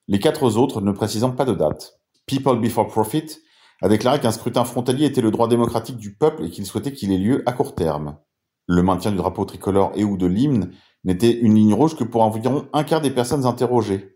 les 0.08 0.20
quatre 0.20 0.44
autres 0.58 0.82
ne 0.82 0.92
précisant 0.92 1.32
pas 1.32 1.46
de 1.46 1.54
date. 1.54 2.00
People 2.26 2.60
Before 2.60 2.88
Profit 2.88 3.26
a 3.82 3.88
déclaré 3.88 4.20
qu'un 4.20 4.32
scrutin 4.32 4.66
frontalier 4.66 5.06
était 5.06 5.22
le 5.22 5.32
droit 5.32 5.48
démocratique 5.48 5.98
du 5.98 6.16
peuple 6.16 6.46
et 6.46 6.50
qu'il 6.50 6.66
souhaitait 6.66 6.94
qu'il 6.94 7.12
ait 7.12 7.18
lieu 7.18 7.44
à 7.46 7.54
court 7.54 7.76
terme. 7.76 8.18
Le 8.68 8.84
maintien 8.84 9.12
du 9.12 9.18
drapeau 9.18 9.46
tricolore 9.46 9.92
et 9.96 10.04
ou 10.04 10.18
de 10.18 10.26
l'hymne 10.26 10.72
n'était 11.04 11.38
une 11.38 11.56
ligne 11.56 11.74
rouge 11.74 11.96
que 11.96 12.04
pour 12.04 12.22
environ 12.22 12.68
un 12.74 12.84
quart 12.84 13.02
des 13.02 13.12
personnes 13.12 13.46
interrogées. 13.46 14.13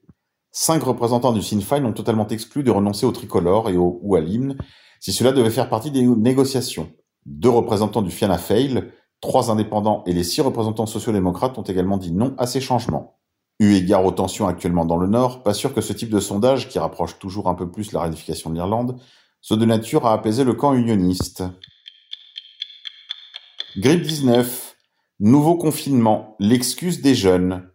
Cinq 0.60 0.82
représentants 0.82 1.34
du 1.34 1.44
Sinn 1.44 1.62
Féin 1.62 1.86
ont 1.86 1.94
totalement 1.94 2.28
exclu 2.30 2.64
de 2.64 2.72
renoncer 2.72 3.06
au 3.06 3.12
tricolore 3.12 3.70
et 3.70 3.78
au, 3.78 4.00
ou 4.02 4.16
à 4.16 4.22
l'hymne 4.22 4.58
si 5.00 5.14
cela 5.14 5.32
devait 5.32 5.52
faire 5.52 5.70
partie 5.70 5.92
des 5.92 6.02
négociations. 6.02 6.92
Deux 7.28 7.52
représentants 7.52 8.02
du 8.02 8.10
Fianna 8.10 8.40
Fáil, 8.40 8.92
trois 9.22 9.52
indépendants 9.52 10.04
et 10.08 10.14
les 10.14 10.24
six 10.24 10.42
représentants 10.42 10.88
sociaux-démocrates 10.88 11.60
ont 11.60 11.62
également 11.62 12.00
dit 12.00 12.12
non 12.12 12.34
à 12.40 12.48
ces 12.48 12.60
changements. 12.60 13.20
Eu 13.60 13.76
égard 13.76 14.04
aux 14.04 14.12
tensions 14.12 14.48
actuellement 14.48 14.84
dans 14.84 14.98
le 14.98 15.06
Nord, 15.06 15.44
pas 15.44 15.54
sûr 15.54 15.76
que 15.76 15.82
ce 15.82 15.94
type 15.94 16.10
de 16.10 16.20
sondage, 16.20 16.70
qui 16.70 16.80
rapproche 16.80 17.20
toujours 17.20 17.50
un 17.50 17.54
peu 17.54 17.70
plus 17.70 17.92
la 17.92 18.02
réunification 18.02 18.50
de 18.50 18.56
l'Irlande, 18.56 19.00
soit 19.42 19.58
de 19.58 19.66
nature 19.66 20.08
à 20.08 20.14
apaiser 20.14 20.44
le 20.44 20.56
camp 20.56 20.74
unioniste. 20.74 21.44
Grippe 23.78 24.02
19. 24.02 24.76
Nouveau 25.20 25.56
confinement. 25.56 26.36
L'excuse 26.40 27.04
des 27.04 27.14
jeunes. 27.14 27.70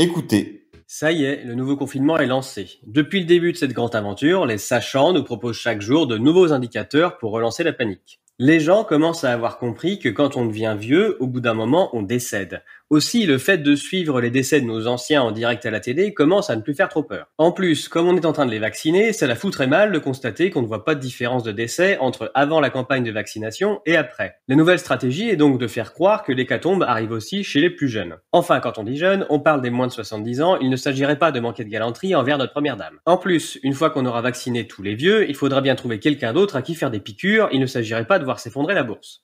Écoutez, 0.00 0.59
Ça 0.92 1.12
y 1.12 1.22
est, 1.22 1.44
le 1.44 1.54
nouveau 1.54 1.76
confinement 1.76 2.18
est 2.18 2.26
lancé. 2.26 2.80
Depuis 2.84 3.20
le 3.20 3.26
début 3.26 3.52
de 3.52 3.56
cette 3.56 3.72
grande 3.72 3.94
aventure, 3.94 4.44
les 4.44 4.58
sachants 4.58 5.12
nous 5.12 5.22
proposent 5.22 5.56
chaque 5.56 5.80
jour 5.80 6.08
de 6.08 6.18
nouveaux 6.18 6.52
indicateurs 6.52 7.16
pour 7.18 7.30
relancer 7.30 7.62
la 7.62 7.72
panique. 7.72 8.20
Les 8.40 8.58
gens 8.58 8.82
commencent 8.82 9.22
à 9.22 9.32
avoir 9.32 9.58
compris 9.58 10.00
que 10.00 10.08
quand 10.08 10.36
on 10.36 10.46
devient 10.46 10.74
vieux, 10.76 11.16
au 11.20 11.28
bout 11.28 11.40
d'un 11.40 11.54
moment, 11.54 11.90
on 11.92 12.02
décède. 12.02 12.64
Aussi, 12.90 13.24
le 13.24 13.38
fait 13.38 13.58
de 13.58 13.76
suivre 13.76 14.20
les 14.20 14.30
décès 14.30 14.60
de 14.60 14.66
nos 14.66 14.88
anciens 14.88 15.22
en 15.22 15.30
direct 15.30 15.64
à 15.64 15.70
la 15.70 15.78
télé 15.78 16.12
commence 16.12 16.50
à 16.50 16.56
ne 16.56 16.60
plus 16.60 16.74
faire 16.74 16.88
trop 16.88 17.04
peur. 17.04 17.28
En 17.38 17.52
plus, 17.52 17.86
comme 17.86 18.08
on 18.08 18.16
est 18.16 18.26
en 18.26 18.32
train 18.32 18.46
de 18.46 18.50
les 18.50 18.58
vacciner, 18.58 19.12
ça 19.12 19.28
la 19.28 19.36
foutrait 19.36 19.68
mal 19.68 19.92
de 19.92 19.98
constater 20.00 20.50
qu'on 20.50 20.62
ne 20.62 20.66
voit 20.66 20.84
pas 20.84 20.96
de 20.96 21.00
différence 21.00 21.44
de 21.44 21.52
décès 21.52 21.98
entre 21.98 22.32
avant 22.34 22.58
la 22.58 22.68
campagne 22.68 23.04
de 23.04 23.12
vaccination 23.12 23.80
et 23.86 23.96
après. 23.96 24.38
La 24.48 24.56
nouvelle 24.56 24.80
stratégie 24.80 25.30
est 25.30 25.36
donc 25.36 25.60
de 25.60 25.68
faire 25.68 25.92
croire 25.92 26.24
que 26.24 26.32
l'hécatombe 26.32 26.82
arrive 26.82 27.12
aussi 27.12 27.44
chez 27.44 27.60
les 27.60 27.70
plus 27.70 27.86
jeunes. 27.86 28.16
Enfin, 28.32 28.58
quand 28.58 28.76
on 28.76 28.82
dit 28.82 28.96
jeunes, 28.96 29.24
on 29.30 29.38
parle 29.38 29.62
des 29.62 29.70
moins 29.70 29.86
de 29.86 29.92
70 29.92 30.42
ans, 30.42 30.56
il 30.56 30.68
ne 30.68 30.74
s'agirait 30.74 31.20
pas 31.20 31.30
de 31.30 31.38
manquer 31.38 31.62
de 31.62 31.70
galanterie 31.70 32.16
envers 32.16 32.38
notre 32.38 32.52
première 32.52 32.76
dame. 32.76 32.98
En 33.06 33.18
plus, 33.18 33.60
une 33.62 33.74
fois 33.74 33.90
qu'on 33.90 34.04
aura 34.04 34.20
vacciné 34.20 34.66
tous 34.66 34.82
les 34.82 34.96
vieux, 34.96 35.30
il 35.30 35.36
faudra 35.36 35.60
bien 35.60 35.76
trouver 35.76 36.00
quelqu'un 36.00 36.32
d'autre 36.32 36.56
à 36.56 36.62
qui 36.62 36.74
faire 36.74 36.90
des 36.90 36.98
piqûres, 36.98 37.50
il 37.52 37.60
ne 37.60 37.66
s'agirait 37.66 38.08
pas 38.08 38.18
de 38.18 38.24
voir 38.24 38.40
s'effondrer 38.40 38.74
la 38.74 38.82
bourse. 38.82 39.22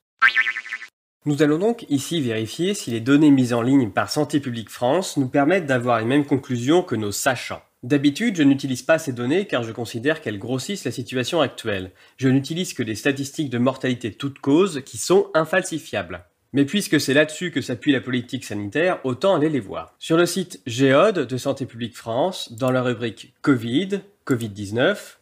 Nous 1.26 1.42
allons 1.42 1.58
donc 1.58 1.84
ici 1.88 2.20
vérifier 2.20 2.72
si 2.72 2.92
les 2.92 3.00
données 3.00 3.32
mises 3.32 3.52
en 3.52 3.60
ligne 3.60 3.90
par 3.90 4.10
Santé 4.10 4.38
publique 4.38 4.70
France 4.70 5.16
nous 5.16 5.26
permettent 5.26 5.66
d'avoir 5.66 5.98
les 5.98 6.04
mêmes 6.04 6.24
conclusions 6.24 6.84
que 6.84 6.94
nos 6.94 7.10
sachants. 7.10 7.62
D'habitude, 7.82 8.36
je 8.36 8.44
n'utilise 8.44 8.82
pas 8.82 9.00
ces 9.00 9.12
données 9.12 9.48
car 9.48 9.64
je 9.64 9.72
considère 9.72 10.20
qu'elles 10.20 10.38
grossissent 10.38 10.84
la 10.84 10.92
situation 10.92 11.40
actuelle. 11.40 11.90
Je 12.16 12.28
n'utilise 12.28 12.74
que 12.74 12.84
des 12.84 12.94
statistiques 12.94 13.50
de 13.50 13.58
mortalité 13.58 14.12
toute 14.12 14.38
cause 14.38 14.82
qui 14.86 14.98
sont 14.98 15.26
infalsifiables. 15.34 16.24
Mais 16.52 16.64
puisque 16.64 17.00
c'est 17.00 17.12
là-dessus 17.12 17.50
que 17.50 17.60
s'appuie 17.60 17.90
la 17.90 18.00
politique 18.00 18.44
sanitaire, 18.44 19.00
autant 19.02 19.34
aller 19.34 19.48
les 19.48 19.58
voir. 19.58 19.96
Sur 19.98 20.16
le 20.16 20.26
site 20.26 20.60
Géode 20.64 21.26
de 21.26 21.36
Santé 21.36 21.66
publique 21.66 21.96
France, 21.96 22.52
dans 22.52 22.70
la 22.70 22.82
rubrique 22.82 23.34
Covid, 23.42 24.00
Covid-19, 24.28 25.16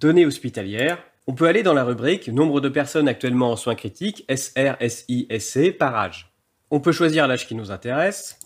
données 0.00 0.24
hospitalières, 0.24 1.04
on 1.26 1.34
peut 1.34 1.46
aller 1.46 1.62
dans 1.62 1.74
la 1.74 1.84
rubrique 1.84 2.28
Nombre 2.28 2.60
de 2.60 2.68
personnes 2.68 3.08
actuellement 3.08 3.52
en 3.52 3.56
soins 3.56 3.74
critiques, 3.74 4.24
SR, 4.28 4.76
SI, 4.88 5.26
SC, 5.38 5.76
par 5.76 5.96
âge. 5.96 6.32
On 6.70 6.80
peut 6.80 6.92
choisir 6.92 7.26
l'âge 7.26 7.46
qui 7.46 7.54
nous 7.54 7.70
intéresse. 7.70 8.38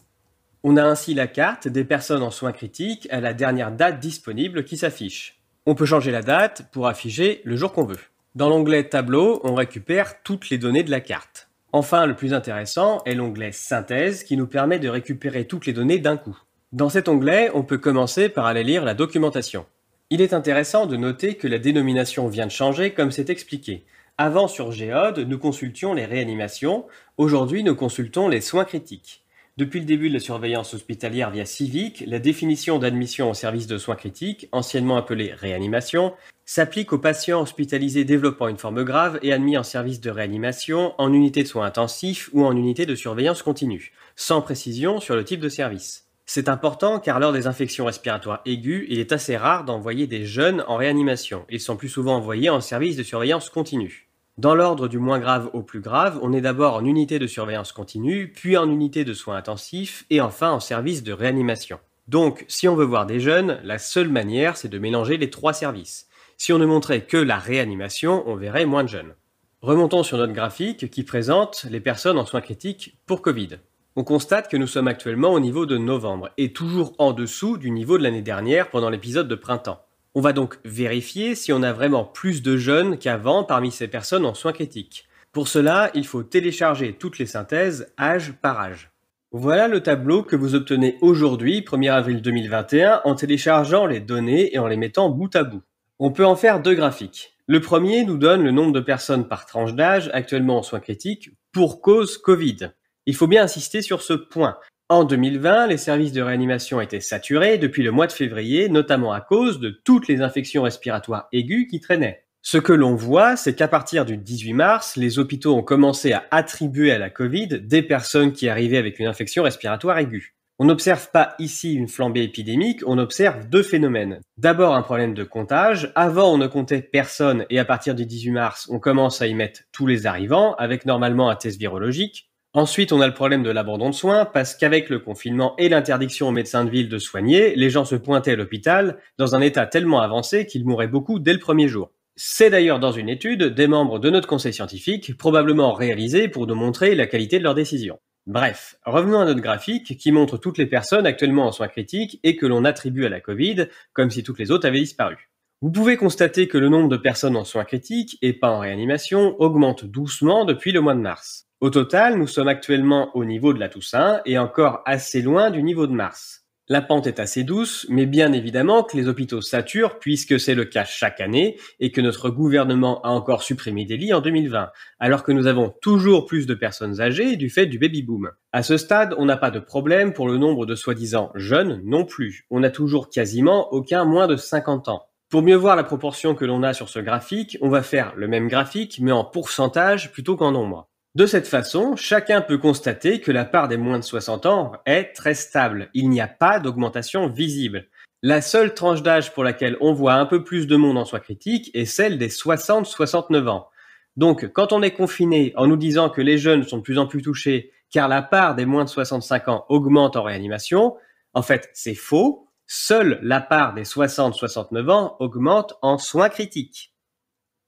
On 0.63 0.77
a 0.77 0.85
ainsi 0.85 1.15
la 1.15 1.27
carte 1.27 1.67
des 1.67 1.85
personnes 1.85 2.23
en 2.23 2.31
soins 2.31 2.53
critiques 2.53 3.09
à 3.11 3.21
la 3.21 3.35
dernière 3.35 3.73
date 3.73 4.01
disponible 4.01 4.65
qui 4.65 4.77
s'affiche. 4.77 5.41
On 5.67 5.75
peut 5.75 5.87
changer 5.87 6.11
la 6.11 6.23
date 6.23 6.71
pour 6.73 6.87
afficher 6.87 7.41
le 7.45 7.57
jour 7.57 7.73
qu'on 7.73 7.85
veut. 7.85 7.99
Dans 8.35 8.49
l'onglet 8.49 8.85
Tableau, 8.85 9.41
on 9.45 9.55
récupère 9.55 10.23
toutes 10.23 10.49
les 10.51 10.59
données 10.59 10.85
de 10.85 10.91
la 10.91 11.01
carte. 11.01 11.49
Enfin, 11.73 12.07
le 12.07 12.15
plus 12.15 12.33
intéressant 12.33 13.03
est 13.05 13.15
l'onglet 13.15 13.53
Synthèse 13.53 14.25
qui 14.25 14.37
nous 14.37 14.47
permet 14.47 14.79
de 14.79 14.89
récupérer 14.89 15.47
toutes 15.47 15.67
les 15.67 15.73
données 15.73 15.99
d'un 15.99 16.17
coup. 16.17 16.39
Dans 16.73 16.89
cet 16.89 17.09
onglet, 17.09 17.51
on 17.55 17.63
peut 17.63 17.79
commencer 17.79 18.29
par 18.29 18.47
aller 18.47 18.63
lire 18.65 18.85
la 18.85 18.95
documentation. 18.95 19.67
Il 20.11 20.23
est 20.23 20.33
intéressant 20.33 20.87
de 20.87 20.97
noter 20.97 21.35
que 21.35 21.47
la 21.47 21.59
dénomination 21.59 22.29
vient 22.29 22.47
de 22.47 22.51
changer 22.51 22.95
comme 22.95 23.11
c'est 23.11 23.29
expliqué. 23.29 23.85
Avant 24.17 24.49
sur 24.49 24.73
Géode, 24.73 25.19
nous 25.19 25.39
consultions 25.39 25.93
les 25.93 26.07
réanimations, 26.07 26.87
aujourd'hui 27.19 27.63
nous 27.63 27.75
consultons 27.75 28.27
les 28.27 28.41
soins 28.41 28.65
critiques. 28.65 29.23
Depuis 29.59 29.81
le 29.81 29.85
début 29.85 30.09
de 30.09 30.15
la 30.15 30.21
surveillance 30.21 30.73
hospitalière 30.73 31.31
via 31.31 31.45
Civic, 31.45 32.03
la 32.07 32.21
définition 32.21 32.79
d'admission 32.79 33.31
au 33.31 33.35
service 33.35 33.67
de 33.67 33.77
soins 33.77 33.97
critiques, 33.97 34.49
anciennement 34.51 34.97
appelée 34.97 35.35
réanimation, 35.35 36.15
s'applique 36.47 36.95
aux 36.95 36.99
patients 36.99 37.43
hospitalisés 37.43 38.07
développant 38.07 38.49
une 38.49 38.57
forme 38.57 38.85
grave 38.85 39.19
et 39.21 39.35
admis 39.35 39.59
en 39.59 39.63
service 39.63 40.01
de 40.01 40.09
réanimation, 40.09 40.95
en 40.97 41.13
unité 41.13 41.43
de 41.43 41.49
soins 41.49 41.67
intensifs 41.67 42.31
ou 42.33 42.47
en 42.47 42.57
unité 42.57 42.87
de 42.87 42.95
surveillance 42.95 43.43
continue, 43.43 43.93
sans 44.17 44.41
précision 44.41 45.01
sur 45.01 45.17
le 45.17 45.25
type 45.25 45.41
de 45.41 45.51
service. 45.51 46.08
C'est 46.31 46.51
important 46.51 47.01
car 47.01 47.21
lors 47.21 47.33
des 47.33 47.47
infections 47.47 47.87
respiratoires 47.87 48.43
aiguës, 48.45 48.85
il 48.91 48.99
est 48.99 49.13
assez 49.13 49.35
rare 49.35 49.65
d'envoyer 49.65 50.07
des 50.07 50.27
jeunes 50.27 50.63
en 50.69 50.77
réanimation. 50.77 51.47
Ils 51.49 51.59
sont 51.59 51.79
plus 51.79 51.89
souvent 51.89 52.17
envoyés 52.17 52.51
en 52.51 52.61
service 52.61 52.97
de 52.97 53.03
surveillance 53.03 53.49
continue. 53.49 54.11
Dans 54.37 54.55
l'ordre 54.55 54.89
du 54.89 54.99
moins 54.99 55.21
grave 55.21 55.49
au 55.55 55.63
plus 55.63 55.81
grave, 55.81 56.19
on 56.21 56.35
est 56.35 56.43
d'abord 56.43 56.75
en 56.75 56.85
unité 56.85 57.19
de 57.19 57.27
surveillance 57.27 57.73
continue, 57.73 58.31
puis 58.31 58.59
en 58.59 58.69
unité 58.69 59.07
de 59.07 59.15
soins 59.15 59.39
intensifs 59.39 60.05
et 60.11 60.21
enfin 60.21 60.51
en 60.51 60.61
service 60.61 61.03
de 61.03 61.15
réanimation. 61.15 61.81
Donc, 62.09 62.45
si 62.47 62.69
on 62.69 62.77
veut 62.77 62.85
voir 62.85 63.07
des 63.07 63.21
jeunes, 63.21 63.59
la 63.65 63.79
seule 63.79 64.11
manière, 64.11 64.59
c'est 64.59 64.69
de 64.69 64.79
mélanger 64.79 65.17
les 65.17 65.31
trois 65.31 65.55
services. 65.55 66.09
Si 66.37 66.53
on 66.53 66.59
ne 66.59 66.67
montrait 66.67 67.07
que 67.07 67.17
la 67.17 67.39
réanimation, 67.39 68.23
on 68.27 68.37
verrait 68.37 68.67
moins 68.67 68.85
de 68.85 68.91
jeunes. 68.91 69.15
Remontons 69.63 70.03
sur 70.03 70.19
notre 70.19 70.35
graphique 70.35 70.91
qui 70.91 71.05
présente 71.05 71.65
les 71.71 71.81
personnes 71.81 72.19
en 72.19 72.27
soins 72.27 72.43
critiques 72.43 72.99
pour 73.07 73.23
Covid 73.23 73.61
on 73.99 74.05
constate 74.05 74.49
que 74.49 74.57
nous 74.57 74.69
sommes 74.69 74.87
actuellement 74.87 75.33
au 75.33 75.41
niveau 75.41 75.67
de 75.67 75.77
novembre 75.77 76.31
et 76.39 76.53
toujours 76.53 76.95
en 76.99 77.13
dessous 77.13 77.59
du 77.59 77.73
niveau 77.73 77.99
de 77.99 78.05
l'année 78.05 78.23
dernière 78.23 78.71
pendant 78.71 78.91
l'épisode 78.91 79.27
de 79.27 79.35
printemps. 79.35 79.85
On 80.15 80.21
va 80.21 80.33
donc 80.33 80.61
vérifier 80.65 81.35
si 81.35 81.53
on 81.53 81.65
a 81.65 81.73
vraiment 81.73 82.05
plus 82.05 82.41
de 82.41 82.57
jeunes 82.57 82.97
qu'avant 82.99 83.43
parmi 83.43 83.73
ces 83.73 83.89
personnes 83.89 84.25
en 84.25 84.35
soins 84.35 84.53
critiques. 84.53 85.09
Pour 85.33 85.49
cela, 85.49 85.91
il 85.95 86.07
faut 86.07 86.23
télécharger 86.23 86.93
toutes 86.93 87.19
les 87.19 87.27
synthèses 87.27 87.93
âge 87.99 88.35
par 88.41 88.61
âge. 88.61 88.93
Voilà 89.33 89.67
le 89.67 89.83
tableau 89.83 90.23
que 90.23 90.37
vous 90.37 90.55
obtenez 90.55 90.97
aujourd'hui, 91.01 91.63
1er 91.63 91.91
avril 91.91 92.23
2021, 92.23 93.01
en 93.05 93.17
téléchargeant 93.17 93.87
les 93.87 93.99
données 93.99 94.55
et 94.55 94.61
en 94.61 94.69
les 94.69 94.77
mettant 94.77 95.11
bout 95.11 95.35
à 95.35 95.43
bout. 95.43 95.63
On 95.99 96.13
peut 96.13 96.25
en 96.25 96.37
faire 96.37 96.63
deux 96.63 96.75
graphiques. 96.75 97.37
Le 97.49 97.61
premier 97.61 98.05
nous 98.05 98.17
donne 98.17 98.45
le 98.45 98.53
nombre 98.53 98.75
de 98.75 98.79
personnes 98.79 99.27
par 99.27 99.45
tranche 99.45 99.75
d'âge 99.75 100.09
actuellement 100.13 100.59
en 100.59 100.63
soins 100.63 100.79
critiques 100.79 101.31
pour 101.51 101.81
cause 101.81 102.17
Covid. 102.17 102.71
Il 103.09 103.17
faut 103.17 103.27
bien 103.27 103.43
insister 103.43 103.81
sur 103.81 104.03
ce 104.03 104.13
point. 104.13 104.59
En 104.91 105.03
2020, 105.03 105.69
les 105.69 105.79
services 105.79 106.13
de 106.13 106.21
réanimation 106.21 106.79
étaient 106.83 107.01
saturés 107.01 107.57
depuis 107.57 107.83
le 107.83 107.91
mois 107.91 108.07
de 108.07 108.13
février, 108.13 108.69
notamment 108.69 109.15
à 109.15 109.23
cause 109.23 109.61
de 109.61 109.71
toutes 109.71 110.09
les 110.09 110.21
infections 110.21 110.65
respiratoires 110.65 111.27
aiguës 111.33 111.67
qui 111.71 111.81
traînaient. 111.81 112.27
Ce 112.43 112.59
que 112.59 112.75
l'on 112.75 112.95
voit, 112.95 113.37
c'est 113.37 113.55
qu'à 113.55 113.67
partir 113.67 114.05
du 114.05 114.19
18 114.19 114.53
mars, 114.53 114.97
les 114.97 115.19
hôpitaux 115.19 115.57
ont 115.57 115.63
commencé 115.63 116.13
à 116.13 116.27
attribuer 116.31 116.93
à 116.93 116.99
la 116.99 117.09
Covid 117.09 117.49
des 117.63 117.81
personnes 117.81 118.35
qui 118.35 118.47
arrivaient 118.47 118.77
avec 118.77 118.99
une 118.99 119.07
infection 119.07 119.43
respiratoire 119.43 119.97
aiguë. 119.97 120.35
On 120.59 120.67
n'observe 120.67 121.11
pas 121.11 121.35
ici 121.39 121.73
une 121.73 121.89
flambée 121.89 122.25
épidémique, 122.25 122.83
on 122.87 122.99
observe 122.99 123.49
deux 123.49 123.63
phénomènes. 123.63 124.21
D'abord 124.37 124.75
un 124.75 124.83
problème 124.83 125.15
de 125.15 125.25
comptage. 125.25 125.93
Avant, 125.95 126.35
on 126.35 126.37
ne 126.37 126.47
comptait 126.47 126.83
personne 126.83 127.47
et 127.49 127.59
à 127.59 127.65
partir 127.65 127.95
du 127.95 128.05
18 128.05 128.33
mars, 128.33 128.69
on 128.71 128.79
commence 128.79 129.23
à 129.23 129.29
y 129.29 129.35
mettre 129.35 129.63
tous 129.73 129.87
les 129.87 130.05
arrivants 130.05 130.55
avec 130.57 130.85
normalement 130.85 131.31
un 131.31 131.37
test 131.37 131.59
virologique. 131.59 132.29
Ensuite, 132.55 132.93
on 132.93 133.03
a 133.03 133.07
le 133.07 133.13
problème 133.13 133.43
de 133.43 133.51
l'abandon 133.51 133.91
de 133.91 133.95
soins, 133.95 134.25
parce 134.25 134.55
qu'avec 134.55 134.89
le 134.89 134.99
confinement 135.01 135.55
et 135.59 135.69
l'interdiction 135.69 136.29
aux 136.29 136.33
médecins 136.33 136.65
de 136.65 136.71
ville 136.71 136.89
de 136.89 136.99
soigner, 136.99 137.55
les 137.55 137.69
gens 137.69 137.85
se 137.85 137.95
pointaient 137.95 138.33
à 138.33 138.37
l'hôpital 138.37 138.97
dans 139.19 139.35
un 139.35 139.43
état 139.43 139.67
tellement 139.67 140.01
avancé 140.01 140.47
qu'ils 140.47 140.65
mouraient 140.65 140.89
beaucoup 140.89 141.19
dès 141.19 141.35
le 141.35 141.39
premier 141.39 141.69
jour. 141.69 141.93
C'est 142.17 142.49
d'ailleurs 142.49 142.81
dans 142.81 142.91
une 142.91 143.11
étude 143.11 143.45
des 143.45 143.67
membres 143.67 143.99
de 143.99 144.09
notre 144.09 144.27
conseil 144.27 144.55
scientifique, 144.55 145.17
probablement 145.17 145.73
réalisée 145.75 146.29
pour 146.29 146.47
nous 146.47 146.55
montrer 146.55 146.95
la 146.95 147.07
qualité 147.07 147.39
de 147.39 147.45
leurs 147.45 147.55
décisions. 147.55 147.99
Bref, 148.27 148.77
revenons 148.85 149.21
à 149.21 149.25
notre 149.27 149.41
graphique 149.41 149.97
qui 149.97 150.11
montre 150.11 150.39
toutes 150.39 150.59
les 150.59 150.67
personnes 150.67 151.07
actuellement 151.07 151.47
en 151.47 151.53
soins 151.53 151.69
critiques 151.69 152.19
et 152.25 152.35
que 152.35 152.47
l'on 152.47 152.65
attribue 152.65 153.05
à 153.05 153.09
la 153.11 153.21
Covid, 153.21 153.69
comme 153.93 154.11
si 154.11 154.23
toutes 154.23 154.39
les 154.39 154.51
autres 154.51 154.67
avaient 154.67 154.81
disparu. 154.81 155.31
Vous 155.61 155.73
pouvez 155.73 155.97
constater 155.97 156.47
que 156.47 156.57
le 156.57 156.69
nombre 156.69 156.89
de 156.89 156.97
personnes 156.97 157.35
en 157.35 157.43
soins 157.43 157.65
critiques 157.65 158.17
et 158.23 158.33
pas 158.33 158.51
en 158.51 158.61
réanimation 158.61 159.35
augmente 159.41 159.85
doucement 159.85 160.45
depuis 160.45 160.71
le 160.71 160.81
mois 160.81 160.95
de 160.95 161.01
mars. 161.01 161.49
Au 161.61 161.69
total, 161.69 162.17
nous 162.17 162.29
sommes 162.29 162.47
actuellement 162.47 163.11
au 163.17 163.25
niveau 163.25 163.53
de 163.53 163.59
la 163.59 163.69
Toussaint 163.69 164.21
et 164.25 164.39
encore 164.39 164.83
assez 164.87 165.21
loin 165.21 165.51
du 165.51 165.65
niveau 165.65 165.89
de 165.89 165.93
Mars. 165.93 166.45
La 166.69 166.81
pente 166.81 167.09
est 167.09 167.19
assez 167.19 167.43
douce, 167.43 167.87
mais 167.89 168.07
bien 168.07 168.33
évidemment 168.33 168.85
que 168.85 168.97
les 168.97 169.09
hôpitaux 169.09 169.41
saturent 169.41 169.99
puisque 169.99 170.39
c'est 170.39 170.55
le 170.55 170.65
cas 170.65 170.85
chaque 170.85 171.21
année 171.21 171.59
et 171.81 171.91
que 171.91 172.01
notre 172.01 172.31
gouvernement 172.31 173.03
a 173.03 173.09
encore 173.09 173.43
supprimé 173.43 173.85
des 173.85 173.97
lits 173.97 174.13
en 174.13 174.21
2020, 174.21 174.71
alors 175.01 175.25
que 175.25 175.33
nous 175.33 175.49
avons 175.49 175.75
toujours 175.83 176.27
plus 176.27 176.47
de 176.47 176.55
personnes 176.55 177.01
âgées 177.01 177.35
du 177.35 177.51
fait 177.51 177.67
du 177.67 177.81
baby-boom. 177.81 178.31
À 178.53 178.63
ce 178.63 178.77
stade, 178.77 179.17
on 179.19 179.25
n'a 179.25 179.37
pas 179.37 179.51
de 179.51 179.59
problème 179.59 180.13
pour 180.13 180.29
le 180.29 180.39
nombre 180.39 180.67
de 180.67 180.77
soi-disant 180.77 181.33
jeunes 181.35 181.83
non 181.85 182.05
plus. 182.05 182.47
On 182.49 182.61
n'a 182.61 182.71
toujours 182.71 183.11
quasiment 183.11 183.73
aucun 183.73 184.05
moins 184.05 184.29
de 184.29 184.37
50 184.37 184.89
ans. 184.89 185.08
Pour 185.31 185.43
mieux 185.43 185.57
voir 185.57 185.77
la 185.77 185.85
proportion 185.85 186.35
que 186.35 186.47
l'on 186.47 186.63
a 186.63 186.73
sur 186.73 186.89
ce 186.89 187.01
graphique, 187.01 187.59
on 187.61 187.69
va 187.69 187.83
faire 187.83 188.15
le 188.17 188.29
même 188.29 188.49
graphique 188.49 188.99
mais 189.03 189.13
en 189.13 189.25
pourcentage 189.25 190.11
plutôt 190.11 190.37
qu'en 190.37 190.53
nombre. 190.53 190.89
De 191.15 191.27
cette 191.27 191.47
façon, 191.47 191.97
chacun 191.97 192.41
peut 192.41 192.57
constater 192.57 193.21
que 193.21 193.31
la 193.31 193.45
part 193.45 193.69
des 193.69 193.77
moins 193.77 193.99
de 193.99 194.05
60 194.05 194.47
ans 194.47 194.73
est 194.87 195.13
très 195.15 195.35
stable. 195.35 195.91
Il 195.93 196.09
n'y 196.09 196.23
a 196.23 196.29
pas 196.29 196.61
d'augmentation 196.61 197.29
visible. 197.29 197.89
La 198.23 198.41
seule 198.41 198.73
tranche 198.73 199.03
d'âge 199.03 199.35
pour 199.35 199.45
laquelle 199.45 199.77
on 199.83 199.93
voit 199.93 200.15
un 200.15 200.25
peu 200.25 200.45
plus 200.45 200.67
de 200.67 200.77
monde 200.77 200.97
en 200.97 201.05
soins 201.05 201.21
critiques 201.21 201.71
est 201.75 201.85
celle 201.85 202.17
des 202.17 202.29
60-69 202.29 203.49
ans. 203.49 203.69
Donc, 204.17 204.51
quand 204.55 204.73
on 204.73 204.83
est 204.83 204.93
confiné 204.93 205.53
en 205.57 205.67
nous 205.67 205.77
disant 205.77 206.09
que 206.09 206.23
les 206.23 206.39
jeunes 206.39 206.65
sont 206.65 206.79
de 206.79 206.83
plus 206.83 206.99
en 206.99 207.07
plus 207.07 207.21
touchés 207.21 207.71
car 207.91 208.09
la 208.09 208.23
part 208.23 208.55
des 208.55 208.65
moins 208.65 208.85
de 208.85 208.89
65 208.89 209.49
ans 209.49 209.67
augmente 209.69 210.17
en 210.17 210.23
réanimation, 210.23 210.97
en 211.35 211.43
fait, 211.43 211.69
c'est 211.75 211.95
faux. 211.95 212.48
Seule 212.71 213.19
la 213.23 213.41
part 213.41 213.73
des 213.73 213.85
60-69 213.85 214.91
ans 214.91 215.17
augmente 215.21 215.79
en 215.81 215.97
soins 215.97 216.29
critiques. 216.29 216.93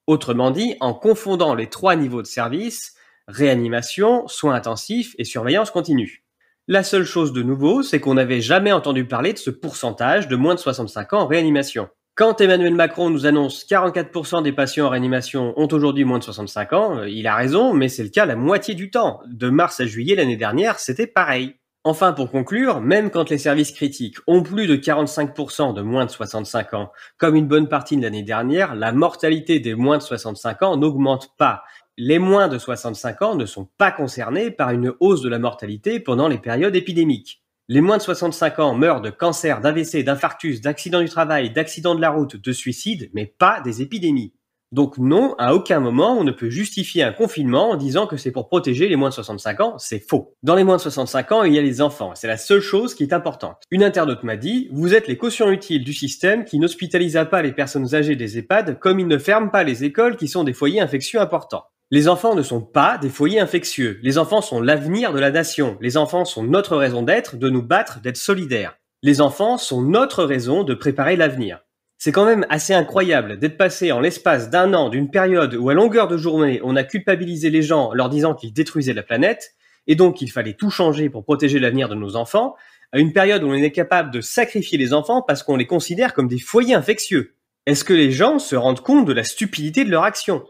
Autrement 0.07 0.50
dit, 0.50 0.76
en 0.80 0.92
confondant 0.92 1.54
les 1.54 1.69
trois 1.69 1.97
niveaux 1.97 2.21
de 2.21 2.26
service, 2.26 2.95
réanimation, 3.26 4.28
soins 4.28 4.54
intensifs 4.54 5.14
et 5.16 5.25
surveillance 5.25 5.71
continue. 5.71 6.26
La 6.69 6.83
seule 6.83 7.04
chose 7.04 7.33
de 7.33 7.42
nouveau, 7.42 7.83
c'est 7.83 7.99
qu'on 7.99 8.12
n'avait 8.12 8.42
jamais 8.42 8.73
entendu 8.73 9.07
parler 9.07 9.33
de 9.33 9.38
ce 9.38 9.49
pourcentage 9.49 10.28
de 10.28 10.37
moins 10.37 10.54
de 10.54 10.61
65 10.61 11.14
ans 11.14 11.21
en 11.21 11.26
réanimation. 11.26 11.88
Quand 12.14 12.42
Emmanuel 12.42 12.75
Macron 12.75 13.09
nous 13.09 13.25
annonce 13.25 13.64
44% 13.64 14.42
des 14.42 14.52
patients 14.52 14.85
en 14.85 14.90
réanimation 14.90 15.59
ont 15.59 15.69
aujourd'hui 15.69 16.04
moins 16.04 16.19
de 16.19 16.25
65 16.25 16.73
ans, 16.75 16.99
euh, 16.99 17.09
il 17.09 17.26
a 17.26 17.35
raison, 17.35 17.73
mais 17.73 17.88
c'est 17.88 18.02
le 18.02 18.11
cas 18.11 18.26
la 18.26 18.37
moitié 18.37 18.75
du 18.75 18.90
temps. 18.90 19.23
De 19.28 19.49
mars 19.49 19.80
à 19.80 19.87
juillet 19.87 20.14
l'année 20.14 20.37
dernière, 20.37 20.78
c'était 20.78 21.07
pareil. 21.07 21.54
Enfin, 21.82 22.12
pour 22.12 22.30
conclure, 22.30 22.82
même 22.82 23.10
quand 23.10 23.30
les 23.30 23.38
services 23.38 23.72
critiques 23.72 24.18
ont 24.26 24.42
plus 24.42 24.66
de 24.66 24.76
45% 24.76 25.72
de 25.72 25.80
moins 25.80 26.04
de 26.04 26.10
65 26.10 26.75
ans, 26.75 26.92
comme 27.16 27.37
une 27.37 27.49
bonne 27.49 27.70
partie 27.70 27.96
de 27.96 28.02
l'année 28.02 28.22
dernière, 28.22 28.75
la 28.75 28.92
mortalité 28.92 29.60
des 29.60 29.75
moins 29.75 29.96
de 29.96 30.02
65 30.02 30.62
ans 30.62 30.76
n'augmente 30.76 31.34
pas. 31.38 31.62
Les 31.96 32.18
moins 32.18 32.49
de 32.49 32.58
65 32.58 33.22
ans 33.22 33.34
ne 33.34 33.46
sont 33.46 33.66
pas 33.78 33.92
concernés 33.92 34.50
par 34.50 34.72
une 34.72 34.92
hausse 35.00 35.22
de 35.22 35.30
la 35.30 35.38
mortalité 35.38 36.00
pendant 36.00 36.28
les 36.28 36.37
périodes 36.37 36.76
épidémiques. 36.76 37.42
Les 37.68 37.80
moins 37.80 37.96
de 37.96 38.02
65 38.02 38.58
ans 38.58 38.75
meurent 38.75 39.00
de 39.00 39.08
cancer, 39.08 39.62
d'AVC, 39.62 40.04
d'infarctus, 40.04 40.60
d'accidents 40.60 41.00
du 41.00 41.08
travail, 41.08 41.50
d'accidents 41.50 41.94
de 41.94 42.02
la 42.02 42.10
route, 42.10 42.37
de 42.37 42.52
suicide, 42.52 43.10
mais 43.14 43.25
pas 43.25 43.62
des 43.62 43.80
épidémies. 43.80 44.34
Donc 44.72 44.98
non, 44.98 45.34
à 45.38 45.54
aucun 45.54 45.80
moment 45.80 46.16
on 46.16 46.22
ne 46.22 46.30
peut 46.30 46.48
justifier 46.48 47.02
un 47.02 47.12
confinement 47.12 47.70
en 47.70 47.76
disant 47.76 48.06
que 48.06 48.16
c'est 48.16 48.30
pour 48.30 48.48
protéger 48.48 48.88
les 48.88 48.94
moins 48.94 49.08
de 49.08 49.14
65 49.14 49.60
ans, 49.60 49.74
c'est 49.78 49.98
faux. 49.98 50.36
Dans 50.44 50.54
les 50.54 50.62
moins 50.62 50.76
de 50.76 50.82
65 50.82 51.32
ans, 51.32 51.42
il 51.42 51.54
y 51.54 51.58
a 51.58 51.62
les 51.62 51.80
enfants, 51.80 52.12
c'est 52.14 52.28
la 52.28 52.36
seule 52.36 52.60
chose 52.60 52.94
qui 52.94 53.02
est 53.02 53.12
importante. 53.12 53.64
Une 53.72 53.82
internaute 53.82 54.22
m'a 54.22 54.36
dit, 54.36 54.68
vous 54.72 54.94
êtes 54.94 55.08
les 55.08 55.16
cautions 55.16 55.50
utiles 55.50 55.82
du 55.82 55.92
système 55.92 56.44
qui 56.44 56.60
n'hospitalisa 56.60 57.24
pas 57.24 57.42
les 57.42 57.52
personnes 57.52 57.96
âgées 57.96 58.14
des 58.14 58.38
EHPAD 58.38 58.78
comme 58.78 59.00
il 59.00 59.08
ne 59.08 59.18
ferme 59.18 59.50
pas 59.50 59.64
les 59.64 59.82
écoles 59.82 60.16
qui 60.16 60.28
sont 60.28 60.44
des 60.44 60.52
foyers 60.52 60.80
infectieux 60.80 61.20
importants. 61.20 61.64
Les 61.90 62.06
enfants 62.06 62.36
ne 62.36 62.42
sont 62.42 62.60
pas 62.60 62.98
des 62.98 63.08
foyers 63.08 63.40
infectieux. 63.40 63.98
Les 64.04 64.16
enfants 64.16 64.42
sont 64.42 64.60
l'avenir 64.60 65.12
de 65.12 65.18
la 65.18 65.32
nation. 65.32 65.76
Les 65.80 65.96
enfants 65.96 66.24
sont 66.24 66.44
notre 66.44 66.76
raison 66.76 67.02
d'être, 67.02 67.36
de 67.36 67.50
nous 67.50 67.64
battre, 67.64 68.00
d'être 68.00 68.16
solidaires. 68.16 68.76
Les 69.02 69.20
enfants 69.20 69.58
sont 69.58 69.82
notre 69.82 70.22
raison 70.22 70.62
de 70.62 70.74
préparer 70.74 71.16
l'avenir. 71.16 71.64
C'est 72.02 72.12
quand 72.12 72.25
même 72.25 72.47
assez 72.49 72.73
incroyable 72.73 73.38
d'être 73.38 73.59
passé 73.59 73.92
en 73.92 74.00
l'espace 74.00 74.49
d'un 74.49 74.73
an 74.73 74.88
d'une 74.88 75.11
période 75.11 75.54
où 75.54 75.69
à 75.69 75.75
longueur 75.75 76.09
de 76.09 76.16
journée 76.16 76.59
on 76.64 76.75
a 76.75 76.83
culpabilisé 76.83 77.50
les 77.50 77.61
gens 77.61 77.92
leur 77.92 78.09
disant 78.09 78.35
qu'ils 78.35 78.54
détruisaient 78.54 78.95
la 78.95 79.02
planète 79.02 79.54
et 79.87 79.97
donc 79.97 80.16
qu'il 80.16 80.30
fallait 80.30 80.54
tout 80.54 80.71
changer 80.71 81.11
pour 81.11 81.25
protéger 81.25 81.59
l'avenir 81.59 81.90
de 81.90 81.95
nos 81.95 82.16
enfants, 82.16 82.57
à 82.92 82.99
une 82.99 83.12
période 83.12 83.42
où 83.42 83.49
on 83.49 83.52
est 83.52 83.71
capable 83.71 84.11
de 84.12 84.23
sacrifier 84.23 84.78
les 84.78 84.95
enfants 84.95 85.21
parce 85.21 85.42
qu'on 85.42 85.57
les 85.57 85.66
considère 85.66 86.14
comme 86.14 86.26
des 86.26 86.38
foyers 86.38 86.73
infectieux. 86.73 87.35
Est-ce 87.66 87.85
que 87.85 87.92
les 87.92 88.12
gens 88.12 88.38
se 88.38 88.57
rendent 88.57 88.80
compte 88.80 89.04
de 89.04 89.12
la 89.12 89.23
stupidité 89.23 89.85
de 89.85 89.90
leur 89.90 90.04
action? 90.04 90.42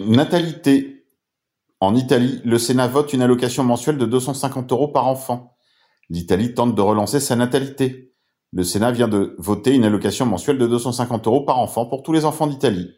Natalité. 0.00 1.04
En 1.80 1.94
Italie, 1.94 2.40
le 2.46 2.56
Sénat 2.56 2.88
vote 2.88 3.12
une 3.12 3.20
allocation 3.20 3.62
mensuelle 3.62 3.98
de 3.98 4.06
250 4.06 4.72
euros 4.72 4.88
par 4.88 5.06
enfant. 5.06 5.58
L'Italie 6.08 6.54
tente 6.54 6.74
de 6.74 6.80
relancer 6.80 7.20
sa 7.20 7.36
natalité. 7.36 8.09
Le 8.52 8.64
Sénat 8.64 8.90
vient 8.90 9.06
de 9.06 9.36
voter 9.38 9.74
une 9.74 9.84
allocation 9.84 10.26
mensuelle 10.26 10.58
de 10.58 10.66
250 10.66 11.26
euros 11.28 11.44
par 11.44 11.58
enfant 11.58 11.86
pour 11.86 12.02
tous 12.02 12.12
les 12.12 12.24
enfants 12.24 12.48
d'Italie. 12.48 12.90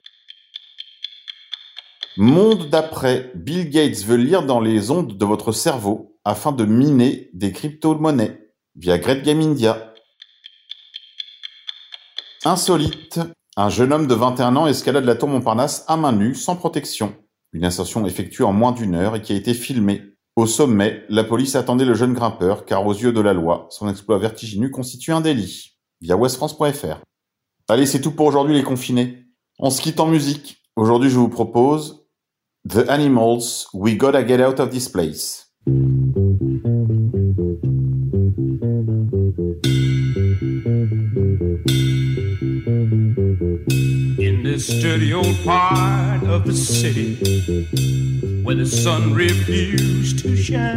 Monde 2.17 2.69
d'après, 2.71 3.33
Bill 3.35 3.69
Gates 3.69 4.05
veut 4.05 4.17
lire 4.17 4.45
dans 4.45 4.61
les 4.61 4.91
ondes 4.91 5.17
de 5.17 5.25
votre 5.25 5.53
cerveau 5.53 6.19
afin 6.25 6.53
de 6.53 6.65
miner 6.65 7.31
des 7.35 7.53
crypto-monnaies 7.53 8.51
via 8.77 8.99
Great 8.99 9.23
Game 9.23 9.41
India. 9.41 9.93
Insolite, 12.45 13.21
un 13.57 13.69
jeune 13.69 13.93
homme 13.93 14.07
de 14.07 14.15
21 14.15 14.57
ans 14.57 14.67
escalade 14.67 15.05
la 15.05 15.15
tour 15.15 15.29
Montparnasse 15.29 15.85
à 15.87 15.97
main 15.97 16.13
nue, 16.13 16.35
sans 16.35 16.57
protection. 16.57 17.15
Une 17.53 17.65
ascension 17.65 18.07
effectuée 18.07 18.45
en 18.45 18.53
moins 18.53 18.73
d'une 18.73 18.95
heure 18.95 19.17
et 19.17 19.23
qui 19.23 19.35
a 19.35 19.37
été 19.37 19.53
filmée. 19.53 20.12
Au 20.35 20.47
sommet, 20.47 21.05
la 21.11 21.25
police 21.25 21.57
attendait 21.57 21.85
le 21.85 21.93
jeune 21.93 22.15
grimpeur 22.15 22.65
car 22.65 22.87
aux 22.87 22.95
yeux 22.95 23.13
de 23.13 23.21
la 23.21 23.35
loi, 23.35 23.67
son 23.69 23.91
exploit 23.91 24.19
vertigineux 24.19 24.71
constitue 24.71 25.13
un 25.13 25.21
délit. 25.21 25.77
Via 26.01 26.17
westfrance.fr. 26.17 27.03
Allez, 27.69 27.85
c'est 27.85 28.01
tout 28.01 28.13
pour 28.13 28.27
aujourd'hui 28.27 28.55
les 28.55 28.63
confinés. 28.63 29.27
On 29.59 29.69
se 29.69 29.83
quitte 29.83 30.01
en 30.01 30.07
musique. 30.07 30.57
Aujourd'hui, 30.75 31.11
je 31.11 31.19
vous 31.19 31.29
propose 31.29 32.07
The 32.67 32.89
Animals, 32.89 33.67
We 33.75 33.99
Gotta 33.99 34.27
Get 34.27 34.43
Out 34.43 34.59
of 34.59 34.71
This 34.71 34.89
Place. 34.89 35.53
this 44.43 44.69
dirty 44.83 45.15
old 45.15 45.37
part 45.45 46.23
of 46.25 46.45
the 46.45 46.53
city 46.53 47.17
where 48.53 48.65
the 48.65 48.71
sun 48.71 49.15
refused 49.15 50.19
to 50.19 50.37
shine. 50.37 50.77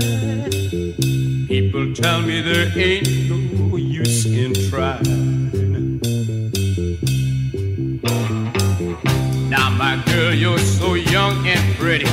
People 1.47 1.93
tell 1.93 2.21
me 2.21 2.39
there 2.39 2.71
ain't 2.77 3.29
no 3.29 3.75
use 3.75 4.25
in 4.25 4.53
trying. 4.69 5.51
Now, 9.49 9.69
my 9.71 10.01
girl, 10.05 10.33
you're 10.33 10.57
so 10.57 10.93
young 10.93 11.45
and 11.47 11.75
pretty, 11.75 12.05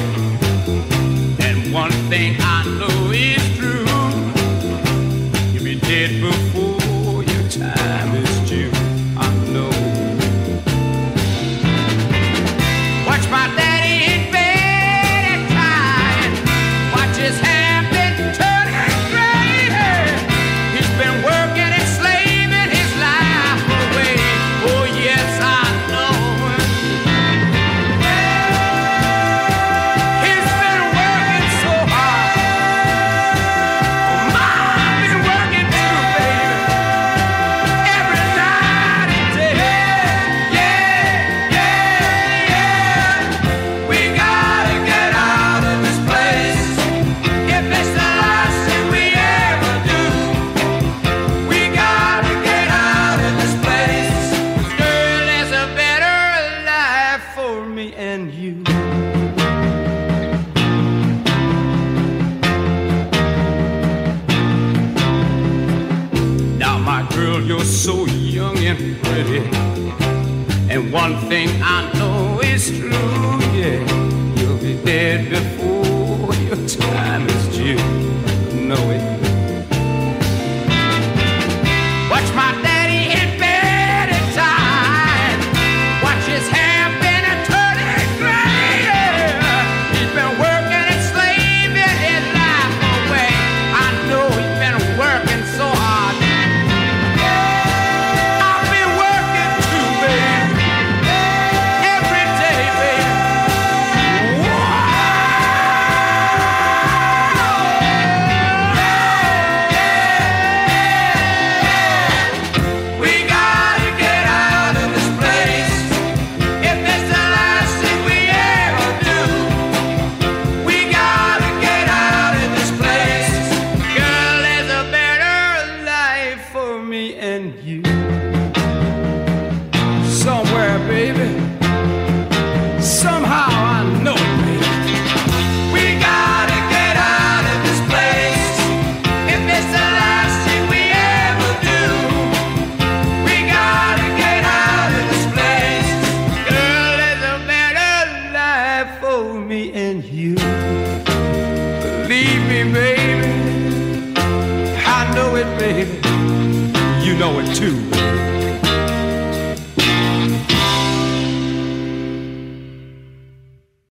me 126.92 127.14
and 127.14 127.58
you. 127.64 128.01